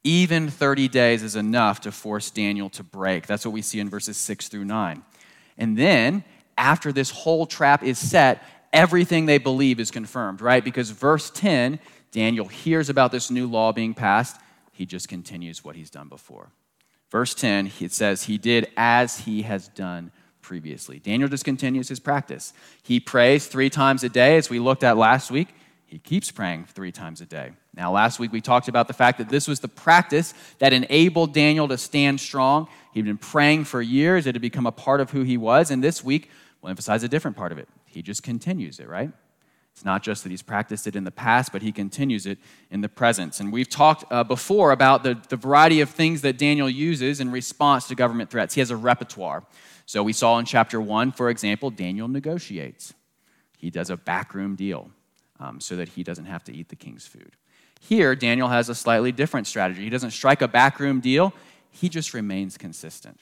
Even 0.02 0.50
30 0.50 0.88
days 0.88 1.22
is 1.22 1.36
enough 1.36 1.82
to 1.82 1.92
force 1.92 2.32
Daniel 2.32 2.70
to 2.70 2.82
break. 2.82 3.28
That's 3.28 3.44
what 3.44 3.52
we 3.52 3.62
see 3.62 3.78
in 3.78 3.88
verses 3.88 4.16
6 4.16 4.48
through 4.48 4.64
9. 4.64 5.04
And 5.56 5.76
then 5.76 6.24
after 6.58 6.92
this 6.92 7.10
whole 7.10 7.46
trap 7.46 7.82
is 7.82 7.98
set, 7.98 8.42
everything 8.72 9.24
they 9.24 9.38
believe 9.38 9.80
is 9.80 9.90
confirmed, 9.90 10.40
right? 10.42 10.62
Because 10.62 10.90
verse 10.90 11.30
10, 11.30 11.78
Daniel 12.10 12.46
hears 12.46 12.90
about 12.90 13.12
this 13.12 13.30
new 13.30 13.46
law 13.46 13.72
being 13.72 13.94
passed. 13.94 14.38
He 14.72 14.84
just 14.84 15.08
continues 15.08 15.64
what 15.64 15.76
he's 15.76 15.90
done 15.90 16.08
before. 16.08 16.50
Verse 17.10 17.34
10, 17.34 17.72
it 17.80 17.92
says, 17.92 18.24
He 18.24 18.36
did 18.36 18.70
as 18.76 19.20
he 19.20 19.42
has 19.42 19.68
done 19.68 20.10
previously. 20.42 20.98
Daniel 20.98 21.28
just 21.28 21.44
continues 21.44 21.88
his 21.88 22.00
practice. 22.00 22.52
He 22.82 23.00
prays 23.00 23.46
three 23.46 23.70
times 23.70 24.04
a 24.04 24.08
day, 24.08 24.36
as 24.36 24.50
we 24.50 24.58
looked 24.58 24.84
at 24.84 24.96
last 24.96 25.30
week. 25.30 25.48
He 25.86 25.98
keeps 25.98 26.30
praying 26.30 26.66
three 26.66 26.92
times 26.92 27.22
a 27.22 27.26
day. 27.26 27.52
Now, 27.74 27.92
last 27.92 28.18
week 28.18 28.30
we 28.30 28.42
talked 28.42 28.68
about 28.68 28.88
the 28.88 28.92
fact 28.92 29.16
that 29.18 29.30
this 29.30 29.48
was 29.48 29.60
the 29.60 29.68
practice 29.68 30.34
that 30.58 30.74
enabled 30.74 31.32
Daniel 31.32 31.66
to 31.68 31.78
stand 31.78 32.20
strong. 32.20 32.68
He'd 32.92 33.06
been 33.06 33.16
praying 33.16 33.64
for 33.64 33.80
years, 33.80 34.26
it 34.26 34.34
had 34.34 34.42
become 34.42 34.66
a 34.66 34.72
part 34.72 35.00
of 35.00 35.12
who 35.12 35.22
he 35.22 35.38
was. 35.38 35.70
And 35.70 35.82
this 35.82 36.04
week, 36.04 36.30
We'll 36.60 36.70
emphasize 36.70 37.02
a 37.02 37.08
different 37.08 37.36
part 37.36 37.52
of 37.52 37.58
it. 37.58 37.68
He 37.86 38.02
just 38.02 38.22
continues 38.22 38.80
it, 38.80 38.88
right? 38.88 39.10
It's 39.72 39.84
not 39.84 40.02
just 40.02 40.24
that 40.24 40.30
he's 40.30 40.42
practiced 40.42 40.88
it 40.88 40.96
in 40.96 41.04
the 41.04 41.12
past, 41.12 41.52
but 41.52 41.62
he 41.62 41.70
continues 41.70 42.26
it 42.26 42.38
in 42.68 42.80
the 42.80 42.88
present. 42.88 43.38
And 43.38 43.52
we've 43.52 43.68
talked 43.68 44.04
uh, 44.10 44.24
before 44.24 44.72
about 44.72 45.04
the, 45.04 45.20
the 45.28 45.36
variety 45.36 45.80
of 45.80 45.88
things 45.88 46.22
that 46.22 46.36
Daniel 46.36 46.68
uses 46.68 47.20
in 47.20 47.30
response 47.30 47.86
to 47.86 47.94
government 47.94 48.28
threats. 48.28 48.54
He 48.54 48.60
has 48.60 48.72
a 48.72 48.76
repertoire. 48.76 49.44
So 49.86 50.02
we 50.02 50.12
saw 50.12 50.36
in 50.38 50.46
chapter 50.46 50.80
one, 50.80 51.12
for 51.12 51.30
example, 51.30 51.70
Daniel 51.70 52.08
negotiates. 52.08 52.92
He 53.56 53.70
does 53.70 53.88
a 53.88 53.96
backroom 53.96 54.56
deal 54.56 54.90
um, 55.38 55.60
so 55.60 55.76
that 55.76 55.90
he 55.90 56.02
doesn't 56.02 56.26
have 56.26 56.42
to 56.44 56.52
eat 56.52 56.70
the 56.70 56.76
king's 56.76 57.06
food. 57.06 57.36
Here, 57.80 58.16
Daniel 58.16 58.48
has 58.48 58.68
a 58.68 58.74
slightly 58.74 59.12
different 59.12 59.46
strategy. 59.46 59.84
He 59.84 59.90
doesn't 59.90 60.10
strike 60.10 60.42
a 60.42 60.48
backroom 60.48 60.98
deal, 61.00 61.32
he 61.70 61.88
just 61.88 62.14
remains 62.14 62.58
consistent. 62.58 63.20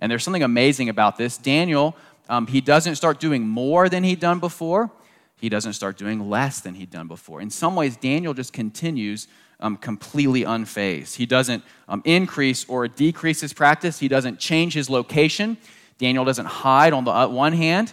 And 0.00 0.10
there's 0.10 0.22
something 0.22 0.42
amazing 0.42 0.88
about 0.88 1.16
this. 1.16 1.36
Daniel 1.36 1.96
um, 2.28 2.46
he 2.46 2.60
doesn't 2.60 2.96
start 2.96 3.20
doing 3.20 3.46
more 3.46 3.88
than 3.88 4.04
he'd 4.04 4.20
done 4.20 4.40
before. 4.40 4.90
He 5.36 5.48
doesn't 5.48 5.74
start 5.74 5.98
doing 5.98 6.30
less 6.30 6.60
than 6.60 6.74
he'd 6.74 6.90
done 6.90 7.08
before. 7.08 7.40
In 7.40 7.50
some 7.50 7.76
ways, 7.76 7.96
Daniel 7.96 8.34
just 8.34 8.52
continues 8.52 9.28
um, 9.60 9.76
completely 9.76 10.42
unfazed. 10.42 11.16
He 11.16 11.26
doesn't 11.26 11.62
um, 11.88 12.02
increase 12.04 12.64
or 12.68 12.88
decrease 12.88 13.40
his 13.40 13.52
practice. 13.52 13.98
He 13.98 14.08
doesn't 14.08 14.38
change 14.38 14.74
his 14.74 14.88
location. 14.88 15.56
Daniel 15.98 16.24
doesn't 16.24 16.46
hide 16.46 16.92
on 16.92 17.04
the 17.04 17.10
uh, 17.10 17.28
one 17.28 17.52
hand. 17.52 17.92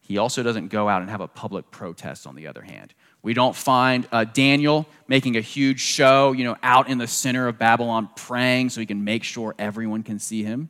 He 0.00 0.18
also 0.18 0.42
doesn't 0.42 0.68
go 0.68 0.88
out 0.88 1.00
and 1.00 1.10
have 1.10 1.20
a 1.20 1.28
public 1.28 1.70
protest 1.70 2.26
on 2.26 2.34
the 2.34 2.46
other 2.46 2.62
hand. 2.62 2.94
We 3.22 3.32
don't 3.32 3.56
find 3.56 4.06
uh, 4.12 4.24
Daniel 4.24 4.86
making 5.08 5.36
a 5.36 5.40
huge 5.40 5.80
show, 5.80 6.32
you 6.32 6.44
know, 6.44 6.56
out 6.62 6.90
in 6.90 6.98
the 6.98 7.06
center 7.06 7.48
of 7.48 7.58
Babylon 7.58 8.10
praying 8.14 8.68
so 8.68 8.80
he 8.80 8.86
can 8.86 9.02
make 9.02 9.24
sure 9.24 9.54
everyone 9.58 10.02
can 10.02 10.18
see 10.18 10.42
him. 10.42 10.68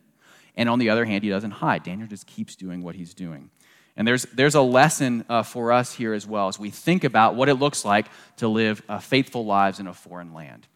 And 0.56 0.68
on 0.68 0.78
the 0.78 0.90
other 0.90 1.04
hand, 1.04 1.24
he 1.24 1.30
doesn't 1.30 1.50
hide. 1.50 1.82
Daniel 1.82 2.08
just 2.08 2.26
keeps 2.26 2.56
doing 2.56 2.82
what 2.82 2.94
he's 2.94 3.14
doing. 3.14 3.50
And 3.96 4.06
there's, 4.06 4.24
there's 4.24 4.54
a 4.54 4.60
lesson 4.60 5.24
uh, 5.28 5.42
for 5.42 5.72
us 5.72 5.92
here 5.92 6.14
as 6.14 6.26
well 6.26 6.48
as 6.48 6.58
we 6.58 6.70
think 6.70 7.04
about 7.04 7.36
what 7.36 7.48
it 7.48 7.54
looks 7.54 7.84
like 7.84 8.06
to 8.38 8.48
live 8.48 8.82
uh, 8.88 8.98
faithful 8.98 9.44
lives 9.44 9.78
in 9.78 9.86
a 9.86 9.94
foreign 9.94 10.34
land. 10.34 10.66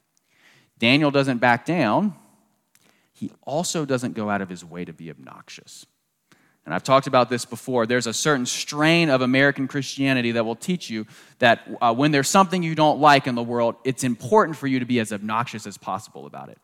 Daniel 0.78 1.11
doesn't 1.11 1.38
back 1.38 1.66
down, 1.66 2.14
he 3.12 3.32
also 3.42 3.85
doesn't 3.85 4.14
go 4.14 4.30
out 4.30 4.40
of 4.40 4.49
his 4.49 4.64
way 4.64 4.85
to 4.85 4.92
be 4.92 5.11
obnoxious. 5.11 5.85
And 6.64 6.75
I've 6.75 6.85
talked 6.85 7.06
about 7.06 7.30
this 7.30 7.44
before. 7.44 7.87
There's 7.87 8.06
a 8.06 8.12
certain 8.12 8.47
strain 8.47 9.08
of 9.08 9.23
American 9.23 9.66
Christianity 9.66 10.32
that 10.32 10.44
will 10.44 10.54
teach 10.54 10.90
you 10.90 11.06
that 11.38 11.66
uh, 11.80 11.94
when 11.94 12.12
there's 12.12 12.28
something 12.28 12.62
you 12.62 12.75
don't 12.75 13.00
like 13.00 13.26
in 13.26 13.35
the 13.35 13.42
world, 13.42 13.75
it's 13.85 14.04
important 14.04 14.56
for 14.56 14.66
you 14.66 14.78
to 14.78 14.85
be 14.85 15.00
as 15.00 15.11
obnoxious 15.11 15.66
as 15.66 15.78
possible 15.78 16.26
about 16.26 16.50
it. 16.50 16.58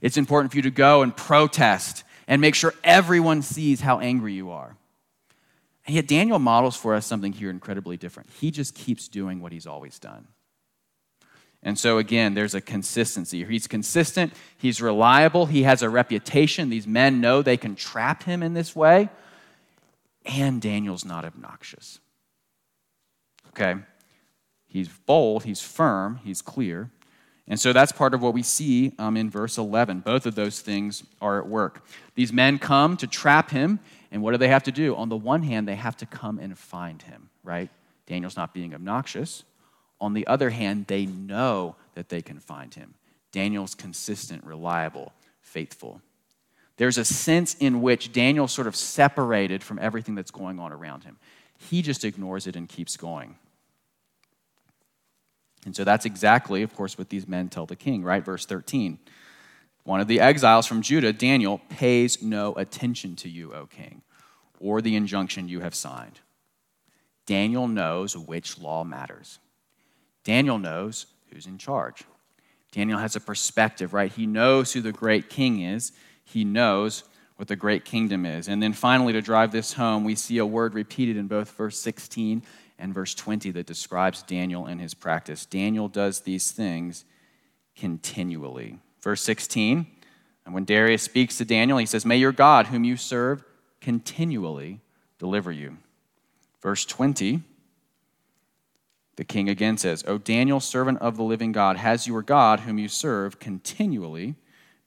It's 0.00 0.16
important 0.16 0.52
for 0.52 0.56
you 0.56 0.62
to 0.62 0.70
go 0.70 1.02
and 1.02 1.14
protest 1.14 2.02
and 2.26 2.40
make 2.40 2.54
sure 2.54 2.74
everyone 2.82 3.42
sees 3.42 3.80
how 3.80 4.00
angry 4.00 4.34
you 4.34 4.50
are. 4.50 4.76
And 5.86 5.94
yet, 5.94 6.08
Daniel 6.08 6.38
models 6.38 6.76
for 6.76 6.94
us 6.94 7.06
something 7.06 7.32
here 7.32 7.50
incredibly 7.50 7.96
different. 7.96 8.30
He 8.40 8.50
just 8.50 8.74
keeps 8.74 9.06
doing 9.06 9.40
what 9.40 9.52
he's 9.52 9.66
always 9.66 9.98
done. 9.98 10.26
And 11.62 11.78
so, 11.78 11.98
again, 11.98 12.34
there's 12.34 12.54
a 12.54 12.60
consistency. 12.60 13.44
He's 13.44 13.66
consistent, 13.66 14.32
he's 14.58 14.80
reliable, 14.80 15.46
he 15.46 15.62
has 15.62 15.82
a 15.82 15.90
reputation. 15.90 16.70
These 16.70 16.86
men 16.86 17.20
know 17.20 17.42
they 17.42 17.56
can 17.56 17.74
trap 17.74 18.24
him 18.24 18.42
in 18.42 18.54
this 18.54 18.74
way. 18.74 19.08
And 20.24 20.60
Daniel's 20.60 21.04
not 21.04 21.24
obnoxious. 21.24 22.00
Okay? 23.48 23.76
He's 24.66 24.88
bold, 24.88 25.44
he's 25.44 25.60
firm, 25.60 26.20
he's 26.22 26.42
clear. 26.42 26.90
And 27.48 27.60
so 27.60 27.72
that's 27.72 27.92
part 27.92 28.12
of 28.12 28.22
what 28.22 28.34
we 28.34 28.42
see 28.42 28.92
um, 28.98 29.16
in 29.16 29.30
verse 29.30 29.56
11. 29.56 30.00
Both 30.00 30.26
of 30.26 30.34
those 30.34 30.60
things 30.60 31.04
are 31.20 31.38
at 31.38 31.46
work. 31.46 31.84
These 32.14 32.32
men 32.32 32.58
come 32.58 32.96
to 32.96 33.06
trap 33.06 33.50
him, 33.50 33.78
and 34.10 34.22
what 34.22 34.32
do 34.32 34.38
they 34.38 34.48
have 34.48 34.64
to 34.64 34.72
do? 34.72 34.96
On 34.96 35.08
the 35.08 35.16
one 35.16 35.42
hand, 35.42 35.68
they 35.68 35.76
have 35.76 35.96
to 35.98 36.06
come 36.06 36.38
and 36.38 36.58
find 36.58 37.00
him, 37.02 37.30
right? 37.44 37.70
Daniel's 38.06 38.36
not 38.36 38.52
being 38.52 38.74
obnoxious. 38.74 39.44
On 40.00 40.12
the 40.12 40.26
other 40.26 40.50
hand, 40.50 40.86
they 40.86 41.06
know 41.06 41.76
that 41.94 42.08
they 42.08 42.20
can 42.20 42.40
find 42.40 42.74
him. 42.74 42.94
Daniel's 43.32 43.74
consistent, 43.74 44.44
reliable, 44.44 45.12
faithful. 45.40 46.00
There's 46.78 46.98
a 46.98 47.04
sense 47.04 47.54
in 47.54 47.80
which 47.80 48.12
Daniel's 48.12 48.52
sort 48.52 48.66
of 48.66 48.76
separated 48.76 49.62
from 49.62 49.78
everything 49.78 50.14
that's 50.14 50.30
going 50.30 50.58
on 50.58 50.72
around 50.72 51.04
him. 51.04 51.16
He 51.58 51.80
just 51.80 52.04
ignores 52.04 52.46
it 52.46 52.56
and 52.56 52.68
keeps 52.68 52.96
going. 52.96 53.36
And 55.66 55.74
so 55.74 55.84
that's 55.84 56.06
exactly, 56.06 56.62
of 56.62 56.74
course, 56.74 56.96
what 56.96 57.10
these 57.10 57.26
men 57.26 57.48
tell 57.48 57.66
the 57.66 57.76
king, 57.76 58.04
right? 58.04 58.24
Verse 58.24 58.46
13. 58.46 58.98
One 59.82 60.00
of 60.00 60.06
the 60.06 60.20
exiles 60.20 60.66
from 60.66 60.80
Judah, 60.80 61.12
Daniel, 61.12 61.60
pays 61.68 62.22
no 62.22 62.54
attention 62.54 63.16
to 63.16 63.28
you, 63.28 63.52
O 63.52 63.66
king, 63.66 64.02
or 64.60 64.80
the 64.80 64.96
injunction 64.96 65.48
you 65.48 65.60
have 65.60 65.74
signed. 65.74 66.20
Daniel 67.26 67.66
knows 67.66 68.16
which 68.16 68.58
law 68.58 68.84
matters. 68.84 69.40
Daniel 70.22 70.58
knows 70.58 71.06
who's 71.30 71.46
in 71.46 71.58
charge. 71.58 72.04
Daniel 72.70 72.98
has 72.98 73.16
a 73.16 73.20
perspective, 73.20 73.92
right? 73.92 74.12
He 74.12 74.26
knows 74.26 74.72
who 74.72 74.80
the 74.80 74.92
great 74.92 75.28
king 75.28 75.62
is, 75.62 75.92
he 76.24 76.44
knows 76.44 77.04
what 77.36 77.48
the 77.48 77.56
great 77.56 77.84
kingdom 77.84 78.24
is. 78.24 78.48
And 78.48 78.62
then 78.62 78.72
finally, 78.72 79.12
to 79.12 79.20
drive 79.20 79.50
this 79.50 79.72
home, 79.72 80.04
we 80.04 80.14
see 80.14 80.38
a 80.38 80.46
word 80.46 80.74
repeated 80.74 81.16
in 81.16 81.26
both 81.26 81.50
verse 81.50 81.78
16 81.78 82.42
and 82.78 82.94
verse 82.94 83.14
20 83.14 83.50
that 83.52 83.66
describes 83.66 84.22
Daniel 84.22 84.66
and 84.66 84.80
his 84.80 84.94
practice. 84.94 85.46
Daniel 85.46 85.88
does 85.88 86.20
these 86.20 86.50
things 86.50 87.04
continually. 87.74 88.78
Verse 89.02 89.22
16, 89.22 89.86
and 90.44 90.54
when 90.54 90.64
Darius 90.64 91.02
speaks 91.02 91.38
to 91.38 91.44
Daniel, 91.44 91.78
he 91.78 91.86
says, 91.86 92.06
May 92.06 92.16
your 92.16 92.32
God, 92.32 92.68
whom 92.68 92.84
you 92.84 92.96
serve, 92.96 93.42
continually 93.80 94.80
deliver 95.18 95.50
you. 95.50 95.78
Verse 96.62 96.84
20, 96.84 97.42
the 99.16 99.24
king 99.24 99.48
again 99.48 99.76
says, 99.76 100.04
O 100.06 100.18
Daniel, 100.18 100.60
servant 100.60 100.98
of 101.00 101.16
the 101.16 101.24
living 101.24 101.52
God, 101.52 101.76
has 101.76 102.06
your 102.06 102.22
God, 102.22 102.60
whom 102.60 102.78
you 102.78 102.88
serve, 102.88 103.40
continually 103.40 104.36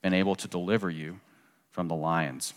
been 0.01 0.13
able 0.13 0.35
to 0.35 0.47
deliver 0.47 0.89
you 0.89 1.19
from 1.71 1.87
the 1.87 1.95
lions? 1.95 2.53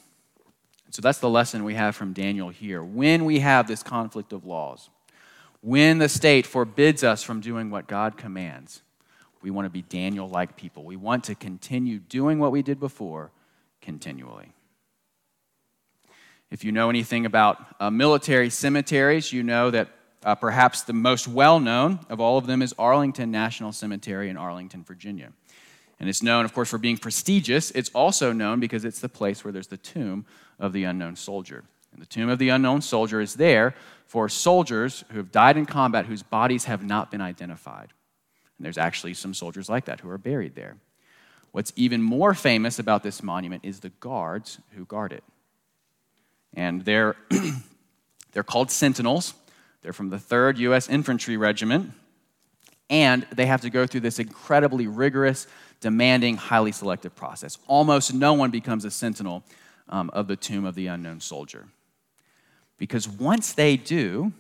So 0.91 1.01
that's 1.01 1.19
the 1.19 1.31
lesson 1.31 1.65
we 1.65 1.75
have 1.75 1.97
from 1.97 2.13
Daniel 2.13 2.51
here. 2.51 2.85
When 2.85 3.25
we 3.25 3.41
have 3.41 3.67
this 3.67 3.83
conflict 3.83 4.33
of 4.33 4.45
laws, 4.45 4.91
when 5.63 5.99
the 5.99 6.09
state 6.09 6.47
forbids 6.47 7.03
us 7.03 7.23
from 7.23 7.41
doing 7.41 7.71
what 7.71 7.87
God 7.87 8.17
commands, 8.17 8.83
we 9.43 9.51
want 9.51 9.67
to 9.67 9.71
be 9.71 9.83
Daniel 9.83 10.29
like 10.29 10.57
people. 10.57 10.85
We 10.85 10.97
want 10.97 11.25
to 11.25 11.35
continue 11.35 11.99
doing 11.99 12.39
what 12.39 12.53
we 12.53 12.63
did 12.63 12.79
before 12.79 13.31
continually. 13.81 14.53
If 16.51 16.65
you 16.65 16.73
know 16.73 16.91
anything 16.91 17.25
about 17.25 17.65
uh, 17.81 17.91
military 17.91 18.51
cemeteries, 18.51 19.33
you 19.33 19.43
know 19.43 19.71
that 19.71 19.89
uh, 20.25 20.35
perhaps 20.35 20.83
the 20.83 20.93
most 20.93 21.27
well 21.27 21.59
known 21.59 22.01
of 22.09 22.21
all 22.21 22.39
of 22.39 22.47
them 22.47 22.61
is 22.61 22.75
Arlington 22.79 23.31
National 23.31 23.73
Cemetery 23.73 24.29
in 24.29 24.37
Arlington, 24.37 24.85
Virginia. 24.85 25.33
And 25.99 26.09
it's 26.09 26.23
known, 26.23 26.45
of 26.45 26.53
course, 26.53 26.69
for 26.69 26.79
being 26.79 26.99
prestigious. 26.99 27.71
It's 27.71 27.91
also 27.95 28.33
known 28.33 28.61
because 28.61 28.85
it's 28.85 29.01
the 29.01 29.09
place 29.09 29.45
where 29.45 29.53
there's 29.53 29.69
the 29.69 29.77
tomb 29.77 30.27
of 30.59 30.73
the 30.73 30.85
unknown 30.85 31.17
soldier. 31.17 31.65
And 31.93 32.01
the 32.01 32.07
tomb 32.07 32.29
of 32.29 32.39
the 32.39 32.49
unknown 32.49 32.81
soldier 32.81 33.21
is 33.21 33.35
there 33.35 33.75
for 34.07 34.29
soldiers 34.29 35.05
who 35.11 35.19
have 35.19 35.33
died 35.33 35.57
in 35.57 35.67
combat 35.67 36.07
whose 36.07 36.23
bodies 36.23 36.65
have 36.65 36.85
not 36.85 37.11
been 37.11 37.21
identified. 37.21 37.93
And 38.59 38.65
there's 38.65 38.79
actually 38.79 39.15
some 39.15 39.35
soldiers 39.35 39.69
like 39.69 39.87
that 39.87 40.01
who 40.01 40.11
are 40.11 40.19
buried 40.19 40.55
there. 40.55 40.77
What's 41.53 41.73
even 41.77 42.03
more 42.03 42.35
famous 42.35 42.79
about 42.79 43.03
this 43.03 43.23
monument 43.23 43.65
is 43.65 43.81
the 43.81 43.91
guards 43.91 44.59
who 44.71 44.85
guard 44.87 45.13
it. 45.13 45.25
And 46.55 46.85
they're, 46.85 47.17
they're 48.33 48.43
called 48.43 48.71
sentinels. 48.71 49.35
They're 49.83 49.93
from 49.93 50.11
the 50.11 50.17
3rd 50.17 50.59
U.S. 50.59 50.89
Infantry 50.89 51.37
Regiment. 51.37 51.93
And 52.89 53.27
they 53.33 53.47
have 53.47 53.63
to 53.63 53.71
go 53.71 53.87
through 53.87 54.01
this 54.01 54.19
incredibly 54.19 54.87
rigorous 54.87 55.47
demanding, 55.81 56.37
highly 56.37 56.73
selective 56.73 57.15
process. 57.15 57.59
Almost 57.67 58.15
no 58.15 58.33
one 58.33 58.51
becomes 58.51 58.85
a 58.85 58.91
sentinel 58.91 59.43
um, 59.89 60.11
of 60.11 60.29
the 60.29 60.37
tomb 60.37 60.65
of 60.65 60.75
the 60.75 60.87
unknown 60.87 61.21
soldier. 61.21 61.67
Because 62.83 63.09
once 63.09 63.53
they 63.53 63.77
do, 63.77 64.33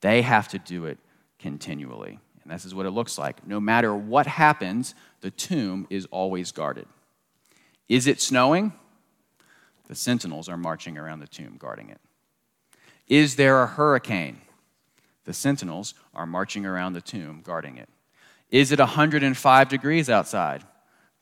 they 0.00 0.22
have 0.22 0.46
to 0.46 0.60
do 0.60 0.84
it 0.84 0.96
continually. 1.40 2.20
And 2.44 2.52
this 2.52 2.64
is 2.64 2.72
what 2.72 2.86
it 2.86 2.92
looks 2.92 3.18
like. 3.18 3.44
No 3.44 3.58
matter 3.58 3.92
what 3.92 4.28
happens, 4.28 4.94
the 5.22 5.32
tomb 5.32 5.88
is 5.90 6.06
always 6.12 6.52
guarded. 6.52 6.86
Is 7.88 8.06
it 8.06 8.20
snowing? 8.20 8.72
The 9.88 9.96
sentinels 9.96 10.48
are 10.48 10.56
marching 10.56 10.96
around 10.96 11.18
the 11.18 11.26
tomb 11.26 11.56
guarding 11.58 11.88
it. 11.88 11.98
Is 13.08 13.34
there 13.34 13.60
a 13.60 13.66
hurricane? 13.66 14.40
The 15.24 15.34
sentinels 15.34 15.94
are 16.14 16.26
marching 16.26 16.64
around 16.64 16.92
the 16.92 17.00
tomb 17.00 17.40
guarding 17.42 17.76
it. 17.76 17.88
Is 18.52 18.70
it 18.70 18.78
105 18.78 19.68
degrees 19.68 20.08
outside? 20.08 20.62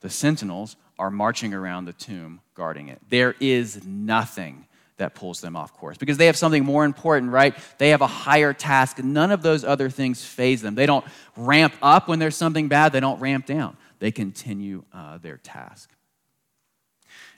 The 0.01 0.09
sentinels 0.11 0.75
are 0.99 1.09
marching 1.09 1.55
around 1.55 1.85
the 1.85 1.93
tomb 1.93 2.41
guarding 2.53 2.89
it. 2.89 3.01
There 3.09 3.33
is 3.39 3.83
nothing 3.87 4.67
that 5.01 5.15
pulls 5.15 5.41
them 5.41 5.55
off 5.55 5.73
course 5.73 5.97
because 5.97 6.17
they 6.17 6.27
have 6.27 6.37
something 6.37 6.63
more 6.63 6.85
important, 6.85 7.31
right? 7.31 7.55
They 7.79 7.89
have 7.89 8.01
a 8.01 8.07
higher 8.07 8.53
task. 8.53 8.99
None 8.99 9.31
of 9.31 9.41
those 9.41 9.65
other 9.65 9.89
things 9.89 10.23
faze 10.23 10.61
them. 10.61 10.75
They 10.75 10.85
don't 10.85 11.03
ramp 11.35 11.73
up 11.81 12.07
when 12.07 12.19
there's 12.19 12.35
something 12.35 12.67
bad, 12.67 12.93
they 12.93 12.99
don't 12.99 13.19
ramp 13.19 13.47
down. 13.47 13.77
They 13.99 14.11
continue 14.11 14.83
uh, 14.93 15.17
their 15.17 15.37
task. 15.37 15.89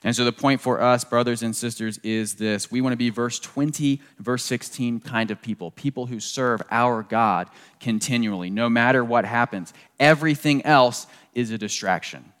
And 0.02 0.14
so 0.14 0.26
the 0.26 0.32
point 0.32 0.60
for 0.60 0.82
us, 0.82 1.02
brothers 1.04 1.42
and 1.42 1.56
sisters, 1.56 1.98
is 2.02 2.34
this. 2.34 2.70
We 2.70 2.82
want 2.82 2.92
to 2.92 2.98
be 2.98 3.08
verse 3.08 3.38
20, 3.38 4.02
verse 4.18 4.44
16 4.44 5.00
kind 5.00 5.30
of 5.30 5.40
people, 5.40 5.70
people 5.70 6.04
who 6.04 6.20
serve 6.20 6.60
our 6.70 7.02
God 7.02 7.48
continually, 7.80 8.50
no 8.50 8.68
matter 8.68 9.02
what 9.02 9.24
happens. 9.24 9.72
Everything 9.98 10.64
else 10.66 11.06
is 11.32 11.50
a 11.50 11.56
distraction. 11.56 12.32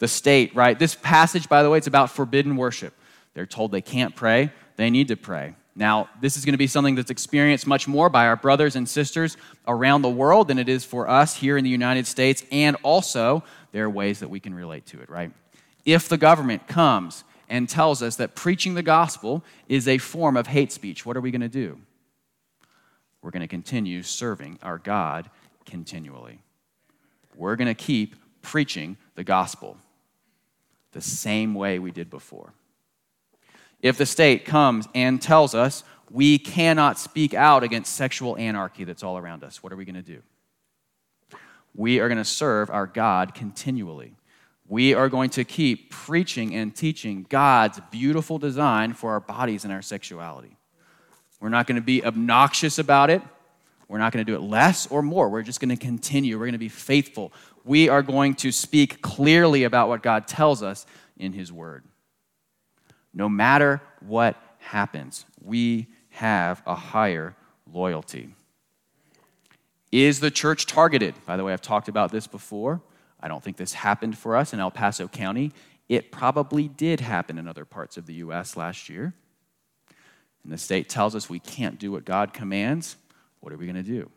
The 0.00 0.08
state, 0.08 0.56
right? 0.56 0.76
This 0.76 0.96
passage, 0.96 1.48
by 1.48 1.62
the 1.62 1.70
way, 1.70 1.78
it's 1.78 1.86
about 1.86 2.10
forbidden 2.10 2.56
worship. 2.56 2.94
They're 3.34 3.46
told 3.46 3.72
they 3.72 3.80
can't 3.80 4.14
pray, 4.14 4.52
they 4.76 4.90
need 4.90 5.08
to 5.08 5.16
pray. 5.16 5.54
Now, 5.76 6.10
this 6.20 6.36
is 6.36 6.44
going 6.44 6.54
to 6.54 6.58
be 6.58 6.66
something 6.66 6.96
that's 6.96 7.10
experienced 7.10 7.66
much 7.66 7.86
more 7.86 8.10
by 8.10 8.26
our 8.26 8.36
brothers 8.36 8.76
and 8.76 8.88
sisters 8.88 9.36
around 9.68 10.02
the 10.02 10.10
world 10.10 10.48
than 10.48 10.58
it 10.58 10.68
is 10.68 10.84
for 10.84 11.08
us 11.08 11.36
here 11.36 11.56
in 11.56 11.64
the 11.64 11.70
United 11.70 12.06
States, 12.06 12.44
and 12.50 12.76
also 12.82 13.44
there 13.72 13.84
are 13.84 13.90
ways 13.90 14.18
that 14.20 14.28
we 14.28 14.40
can 14.40 14.52
relate 14.52 14.84
to 14.86 15.00
it, 15.00 15.08
right? 15.08 15.32
if 15.84 16.08
the 16.08 16.18
government 16.18 16.66
comes 16.66 17.24
and 17.48 17.68
tells 17.68 18.02
us 18.02 18.16
that 18.16 18.34
preaching 18.34 18.74
the 18.74 18.82
gospel 18.82 19.44
is 19.68 19.88
a 19.88 19.98
form 19.98 20.36
of 20.36 20.46
hate 20.46 20.72
speech, 20.72 21.04
what 21.04 21.16
are 21.16 21.20
we 21.20 21.30
going 21.30 21.40
to 21.40 21.48
do? 21.48 21.78
We're 23.22 23.30
going 23.30 23.42
to 23.42 23.48
continue 23.48 24.02
serving 24.02 24.58
our 24.62 24.78
God 24.78 25.30
continually. 25.66 26.40
We're 27.34 27.56
going 27.56 27.68
to 27.68 27.74
keep 27.74 28.16
preaching 28.42 28.96
the 29.14 29.24
gospel 29.24 29.76
the 30.92 31.00
same 31.00 31.54
way 31.54 31.78
we 31.78 31.90
did 31.90 32.10
before. 32.10 32.52
If 33.82 33.96
the 33.96 34.06
state 34.06 34.44
comes 34.44 34.88
and 34.94 35.20
tells 35.20 35.54
us 35.54 35.84
we 36.10 36.38
cannot 36.38 36.98
speak 36.98 37.34
out 37.34 37.62
against 37.62 37.94
sexual 37.94 38.36
anarchy 38.36 38.84
that's 38.84 39.02
all 39.02 39.16
around 39.16 39.44
us, 39.44 39.62
what 39.62 39.72
are 39.72 39.76
we 39.76 39.84
going 39.84 39.94
to 39.94 40.02
do? 40.02 40.22
We 41.74 42.00
are 42.00 42.08
going 42.08 42.18
to 42.18 42.24
serve 42.24 42.68
our 42.70 42.86
God 42.86 43.34
continually 43.34 44.16
we 44.70 44.94
are 44.94 45.08
going 45.08 45.30
to 45.30 45.42
keep 45.42 45.90
preaching 45.90 46.54
and 46.54 46.74
teaching 46.74 47.26
God's 47.28 47.80
beautiful 47.90 48.38
design 48.38 48.92
for 48.92 49.10
our 49.10 49.20
bodies 49.20 49.64
and 49.64 49.72
our 49.72 49.82
sexuality. 49.82 50.56
We're 51.40 51.48
not 51.48 51.66
going 51.66 51.74
to 51.74 51.82
be 51.82 52.04
obnoxious 52.04 52.78
about 52.78 53.10
it. 53.10 53.20
We're 53.88 53.98
not 53.98 54.12
going 54.12 54.24
to 54.24 54.32
do 54.32 54.36
it 54.36 54.42
less 54.42 54.86
or 54.86 55.02
more. 55.02 55.28
We're 55.28 55.42
just 55.42 55.58
going 55.58 55.76
to 55.76 55.76
continue. 55.76 56.38
We're 56.38 56.44
going 56.44 56.52
to 56.52 56.58
be 56.58 56.68
faithful. 56.68 57.32
We 57.64 57.88
are 57.88 58.00
going 58.00 58.36
to 58.36 58.52
speak 58.52 59.02
clearly 59.02 59.64
about 59.64 59.88
what 59.88 60.04
God 60.04 60.28
tells 60.28 60.62
us 60.62 60.86
in 61.18 61.32
His 61.32 61.52
Word. 61.52 61.82
No 63.12 63.28
matter 63.28 63.80
what 64.00 64.36
happens, 64.58 65.24
we 65.42 65.88
have 66.10 66.62
a 66.66 66.74
higher 66.74 67.34
loyalty. 67.72 68.34
Is 69.92 70.20
the 70.20 70.30
church 70.30 70.66
targeted? 70.66 71.14
By 71.26 71.36
the 71.36 71.44
way, 71.44 71.52
I've 71.52 71.62
talked 71.62 71.88
about 71.88 72.12
this 72.12 72.26
before. 72.26 72.80
I 73.20 73.28
don't 73.28 73.42
think 73.42 73.56
this 73.56 73.72
happened 73.72 74.16
for 74.16 74.36
us 74.36 74.52
in 74.52 74.60
El 74.60 74.70
Paso 74.70 75.08
County. 75.08 75.52
It 75.88 76.12
probably 76.12 76.68
did 76.68 77.00
happen 77.00 77.38
in 77.38 77.48
other 77.48 77.64
parts 77.64 77.96
of 77.96 78.06
the 78.06 78.14
U.S. 78.14 78.56
last 78.56 78.88
year. 78.88 79.12
And 80.44 80.52
the 80.52 80.58
state 80.58 80.88
tells 80.88 81.14
us 81.14 81.28
we 81.28 81.40
can't 81.40 81.78
do 81.78 81.92
what 81.92 82.04
God 82.04 82.32
commands. 82.32 82.96
What 83.40 83.52
are 83.52 83.56
we 83.56 83.66
going 83.66 83.76
to 83.76 83.82
do? 83.82 84.10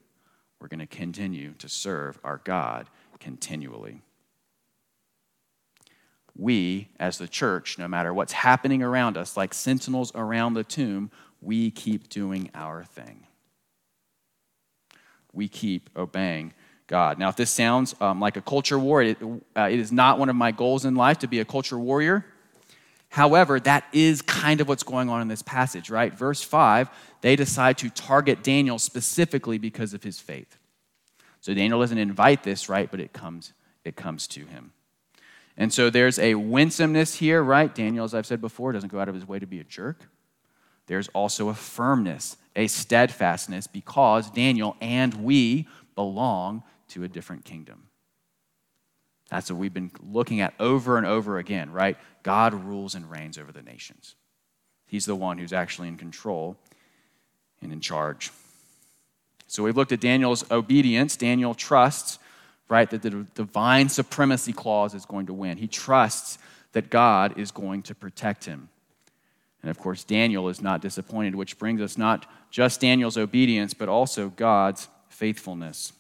We're 0.60 0.68
going 0.68 0.80
to 0.80 0.86
continue 0.86 1.54
to 1.58 1.68
serve 1.68 2.20
our 2.24 2.40
God 2.44 2.88
continually. 3.20 4.02
We, 6.36 6.90
as 7.00 7.18
the 7.18 7.28
church, 7.28 7.78
no 7.78 7.88
matter 7.88 8.14
what's 8.14 8.34
happening 8.34 8.82
around 8.82 9.18
us, 9.18 9.38
like 9.38 9.54
sentinels 9.54 10.12
around 10.16 10.56
the 10.56 10.64
tomb, 10.64 11.12
we 11.42 11.70
keep 11.70 12.10
doing 12.10 12.50
our 12.56 12.84
thing. 12.84 13.28
We 15.32 15.48
keep 15.48 15.90
obeying 15.96 16.54
God. 16.88 17.20
Now, 17.20 17.30
if 17.30 17.36
this 17.36 17.52
sounds 17.52 17.96
um, 18.02 18.20
like 18.20 18.38
a 18.38 18.42
culture 18.42 18.80
war, 18.80 19.02
it, 19.02 19.18
uh, 19.56 19.70
it 19.72 19.80
is 19.80 19.92
not 19.92 20.20
one 20.20 20.30
of 20.30 20.36
my 20.36 20.52
goals 20.52 20.86
in 20.86 20.96
life 20.96 21.20
to 21.20 21.28
be 21.28 21.40
a 21.40 21.46
culture 21.46 21.78
warrior. 21.78 22.26
However, 23.10 23.60
that 23.60 23.86
is 23.94 24.24
kind 24.24 24.60
of 24.60 24.68
what's 24.68 24.82
going 24.82 25.08
on 25.08 25.22
in 25.22 25.28
this 25.28 25.44
passage, 25.44 25.92
right? 25.92 26.14
Verse 26.14 26.42
5, 26.42 26.90
they 27.22 27.36
decide 27.36 27.78
to 27.80 27.90
target 27.90 28.42
Daniel 28.42 28.80
specifically 28.80 29.60
because 29.60 29.94
of 29.94 30.04
his 30.04 30.20
faith. 30.20 30.58
So 31.40 31.54
Daniel 31.54 31.80
doesn't 31.80 31.98
invite 31.98 32.44
this, 32.44 32.70
right? 32.70 32.90
But 32.90 33.00
it 33.00 33.14
comes, 33.14 33.54
it 33.86 33.96
comes 33.96 34.28
to 34.30 34.46
him. 34.46 34.72
And 35.58 35.72
so 35.72 35.90
there's 35.90 36.18
a 36.20 36.36
winsomeness 36.36 37.16
here, 37.16 37.44
right? 37.44 37.74
Daniel, 37.74 38.06
as 38.06 38.14
I've 38.14 38.26
said 38.26 38.42
before, 38.42 38.72
doesn't 38.72 38.92
go 38.92 39.00
out 39.00 39.10
of 39.10 39.16
his 39.16 39.28
way 39.28 39.40
to 39.40 39.46
be 39.46 39.60
a 39.60 39.64
jerk. 39.64 40.02
There's 40.88 41.08
also 41.10 41.50
a 41.50 41.54
firmness, 41.54 42.38
a 42.56 42.68
steadfastness, 42.68 43.68
because 43.68 44.30
Daniel 44.32 44.76
and 44.82 45.14
we 45.24 45.68
belong 45.96 46.64
to 46.90 47.04
a 47.04 47.08
different 47.08 47.46
kingdom. 47.46 47.84
That's 49.30 49.50
what 49.50 49.60
we've 49.60 49.74
been 49.74 49.92
looking 50.04 50.42
at 50.42 50.54
over 50.60 50.98
and 50.98 51.08
over 51.08 51.38
again, 51.38 51.72
right? 51.72 51.98
God 52.24 52.54
rules 52.54 52.96
and 52.96 53.10
reigns 53.10 53.38
over 53.38 53.52
the 53.52 53.62
nations. 53.62 54.16
He's 54.86 55.06
the 55.06 55.16
one 55.16 55.38
who's 55.38 55.54
actually 55.54 55.88
in 55.88 55.98
control 55.98 56.58
and 57.62 57.72
in 57.72 57.80
charge. 57.80 58.32
So 59.48 59.64
we've 59.64 59.78
looked 59.78 59.92
at 59.92 60.02
Daniel's 60.02 60.50
obedience. 60.52 61.16
Daniel 61.16 61.54
trusts, 61.54 62.20
right, 62.74 62.90
that 62.90 63.04
the 63.04 63.26
divine 63.36 63.88
supremacy 63.88 64.52
clause 64.52 64.96
is 64.96 65.06
going 65.06 65.28
to 65.28 65.34
win. 65.34 65.58
He 65.58 65.68
trusts 65.68 66.40
that 66.72 66.90
God 66.90 67.38
is 67.38 67.52
going 67.52 67.84
to 67.84 67.94
protect 67.94 68.46
him. 68.46 68.70
And 69.62 69.70
of 69.70 69.78
course, 69.78 70.04
Daniel 70.04 70.50
is 70.50 70.60
not 70.60 70.82
disappointed, 70.82 71.36
which 71.36 71.60
brings 71.60 71.82
us 71.82 71.98
not 72.00 72.26
just 72.50 72.82
Daniel's 72.82 73.16
obedience, 73.16 73.76
but 73.76 73.90
also 73.90 74.30
God's 74.30 74.88
faithfulness. 75.08 75.94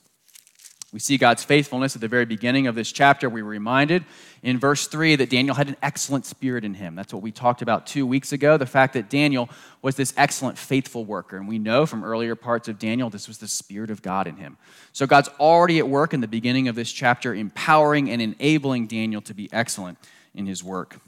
We 0.93 0.99
see 0.99 1.17
God's 1.17 1.43
faithfulness 1.43 1.95
at 1.95 2.01
the 2.01 2.07
very 2.07 2.25
beginning 2.25 2.67
of 2.67 2.75
this 2.75 2.91
chapter. 2.91 3.27
We 3.27 3.41
were 3.41 3.49
reminded 3.49 4.05
in 4.43 4.59
verse 4.59 4.85
3 4.85 5.15
that 5.15 5.31
Daniel 5.31 5.55
had 5.55 5.67
an 5.67 5.75
excellent 5.81 6.23
spirit 6.27 6.63
in 6.63 6.75
him. 6.75 6.93
That's 6.93 7.11
what 7.11 7.23
we 7.23 7.31
talked 7.31 7.63
about 7.63 7.87
two 7.87 8.05
weeks 8.05 8.31
ago 8.31 8.57
the 8.57 8.67
fact 8.67 8.93
that 8.93 9.09
Daniel 9.09 9.49
was 9.81 9.95
this 9.95 10.13
excellent, 10.17 10.55
faithful 10.55 11.03
worker. 11.03 11.35
And 11.35 11.47
we 11.47 11.57
know 11.57 11.87
from 11.87 12.03
earlier 12.03 12.35
parts 12.35 12.67
of 12.67 12.77
Daniel 12.77 13.09
this 13.09 13.27
was 13.27 13.39
the 13.39 13.47
Spirit 13.47 13.89
of 13.89 14.03
God 14.03 14.27
in 14.27 14.35
him. 14.35 14.55
So 14.91 15.07
God's 15.07 15.29
already 15.39 15.79
at 15.79 15.89
work 15.89 16.13
in 16.13 16.21
the 16.21 16.27
beginning 16.27 16.67
of 16.67 16.75
this 16.75 16.91
chapter, 16.91 17.33
empowering 17.33 18.11
and 18.11 18.21
enabling 18.21 18.85
Daniel 18.85 19.21
to 19.23 19.33
be 19.33 19.49
excellent 19.51 19.97
in 20.35 20.45
his 20.45 20.63
work. 20.63 20.99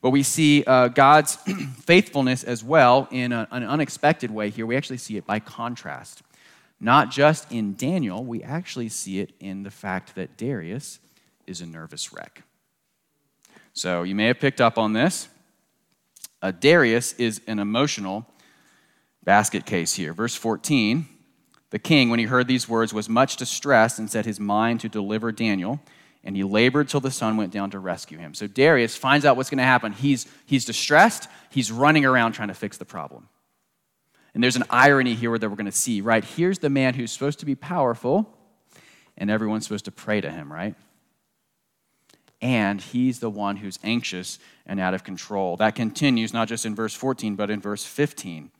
But 0.00 0.10
we 0.10 0.22
see 0.22 0.64
uh, 0.66 0.88
God's 0.88 1.36
faithfulness 1.84 2.42
as 2.42 2.64
well 2.64 3.06
in 3.10 3.32
a, 3.32 3.46
an 3.50 3.64
unexpected 3.64 4.30
way 4.30 4.48
here. 4.48 4.64
We 4.64 4.78
actually 4.78 4.96
see 4.96 5.18
it 5.18 5.26
by 5.26 5.40
contrast. 5.40 6.22
Not 6.80 7.10
just 7.10 7.52
in 7.52 7.74
Daniel, 7.74 8.24
we 8.24 8.42
actually 8.42 8.88
see 8.88 9.20
it 9.20 9.32
in 9.38 9.62
the 9.62 9.70
fact 9.70 10.14
that 10.14 10.38
Darius 10.38 10.98
is 11.46 11.60
a 11.60 11.66
nervous 11.66 12.12
wreck. 12.12 12.42
So 13.74 14.02
you 14.02 14.14
may 14.14 14.26
have 14.26 14.40
picked 14.40 14.60
up 14.60 14.78
on 14.78 14.94
this. 14.94 15.28
Uh, 16.40 16.52
Darius 16.52 17.12
is 17.14 17.42
an 17.46 17.58
emotional 17.58 18.26
basket 19.22 19.66
case 19.66 19.94
here. 19.94 20.14
Verse 20.14 20.34
14 20.34 21.06
The 21.68 21.78
king, 21.78 22.08
when 22.08 22.18
he 22.18 22.24
heard 22.24 22.48
these 22.48 22.68
words, 22.68 22.94
was 22.94 23.08
much 23.08 23.36
distressed 23.36 23.98
and 23.98 24.10
set 24.10 24.24
his 24.24 24.40
mind 24.40 24.80
to 24.80 24.88
deliver 24.88 25.32
Daniel, 25.32 25.80
and 26.24 26.34
he 26.34 26.44
labored 26.44 26.88
till 26.88 27.00
the 27.00 27.10
sun 27.10 27.36
went 27.36 27.52
down 27.52 27.70
to 27.70 27.78
rescue 27.78 28.16
him. 28.16 28.32
So 28.32 28.46
Darius 28.46 28.96
finds 28.96 29.26
out 29.26 29.36
what's 29.36 29.50
going 29.50 29.58
to 29.58 29.64
happen. 29.64 29.92
He's, 29.92 30.26
he's 30.46 30.64
distressed, 30.64 31.28
he's 31.50 31.70
running 31.70 32.06
around 32.06 32.32
trying 32.32 32.48
to 32.48 32.54
fix 32.54 32.78
the 32.78 32.86
problem. 32.86 33.28
And 34.34 34.42
there's 34.42 34.56
an 34.56 34.64
irony 34.70 35.14
here 35.14 35.36
that 35.36 35.48
we're 35.48 35.56
going 35.56 35.66
to 35.66 35.72
see, 35.72 36.00
right? 36.00 36.24
Here's 36.24 36.60
the 36.60 36.70
man 36.70 36.94
who's 36.94 37.10
supposed 37.10 37.40
to 37.40 37.46
be 37.46 37.54
powerful, 37.54 38.36
and 39.16 39.30
everyone's 39.30 39.64
supposed 39.64 39.86
to 39.86 39.92
pray 39.92 40.20
to 40.20 40.30
him, 40.30 40.52
right? 40.52 40.74
And 42.40 42.80
he's 42.80 43.18
the 43.18 43.28
one 43.28 43.56
who's 43.56 43.78
anxious 43.82 44.38
and 44.66 44.80
out 44.80 44.94
of 44.94 45.04
control. 45.04 45.56
That 45.56 45.74
continues 45.74 46.32
not 46.32 46.48
just 46.48 46.64
in 46.64 46.74
verse 46.74 46.94
14, 46.94 47.36
but 47.36 47.50
in 47.50 47.60
verse 47.60 47.84
15. 47.84 48.50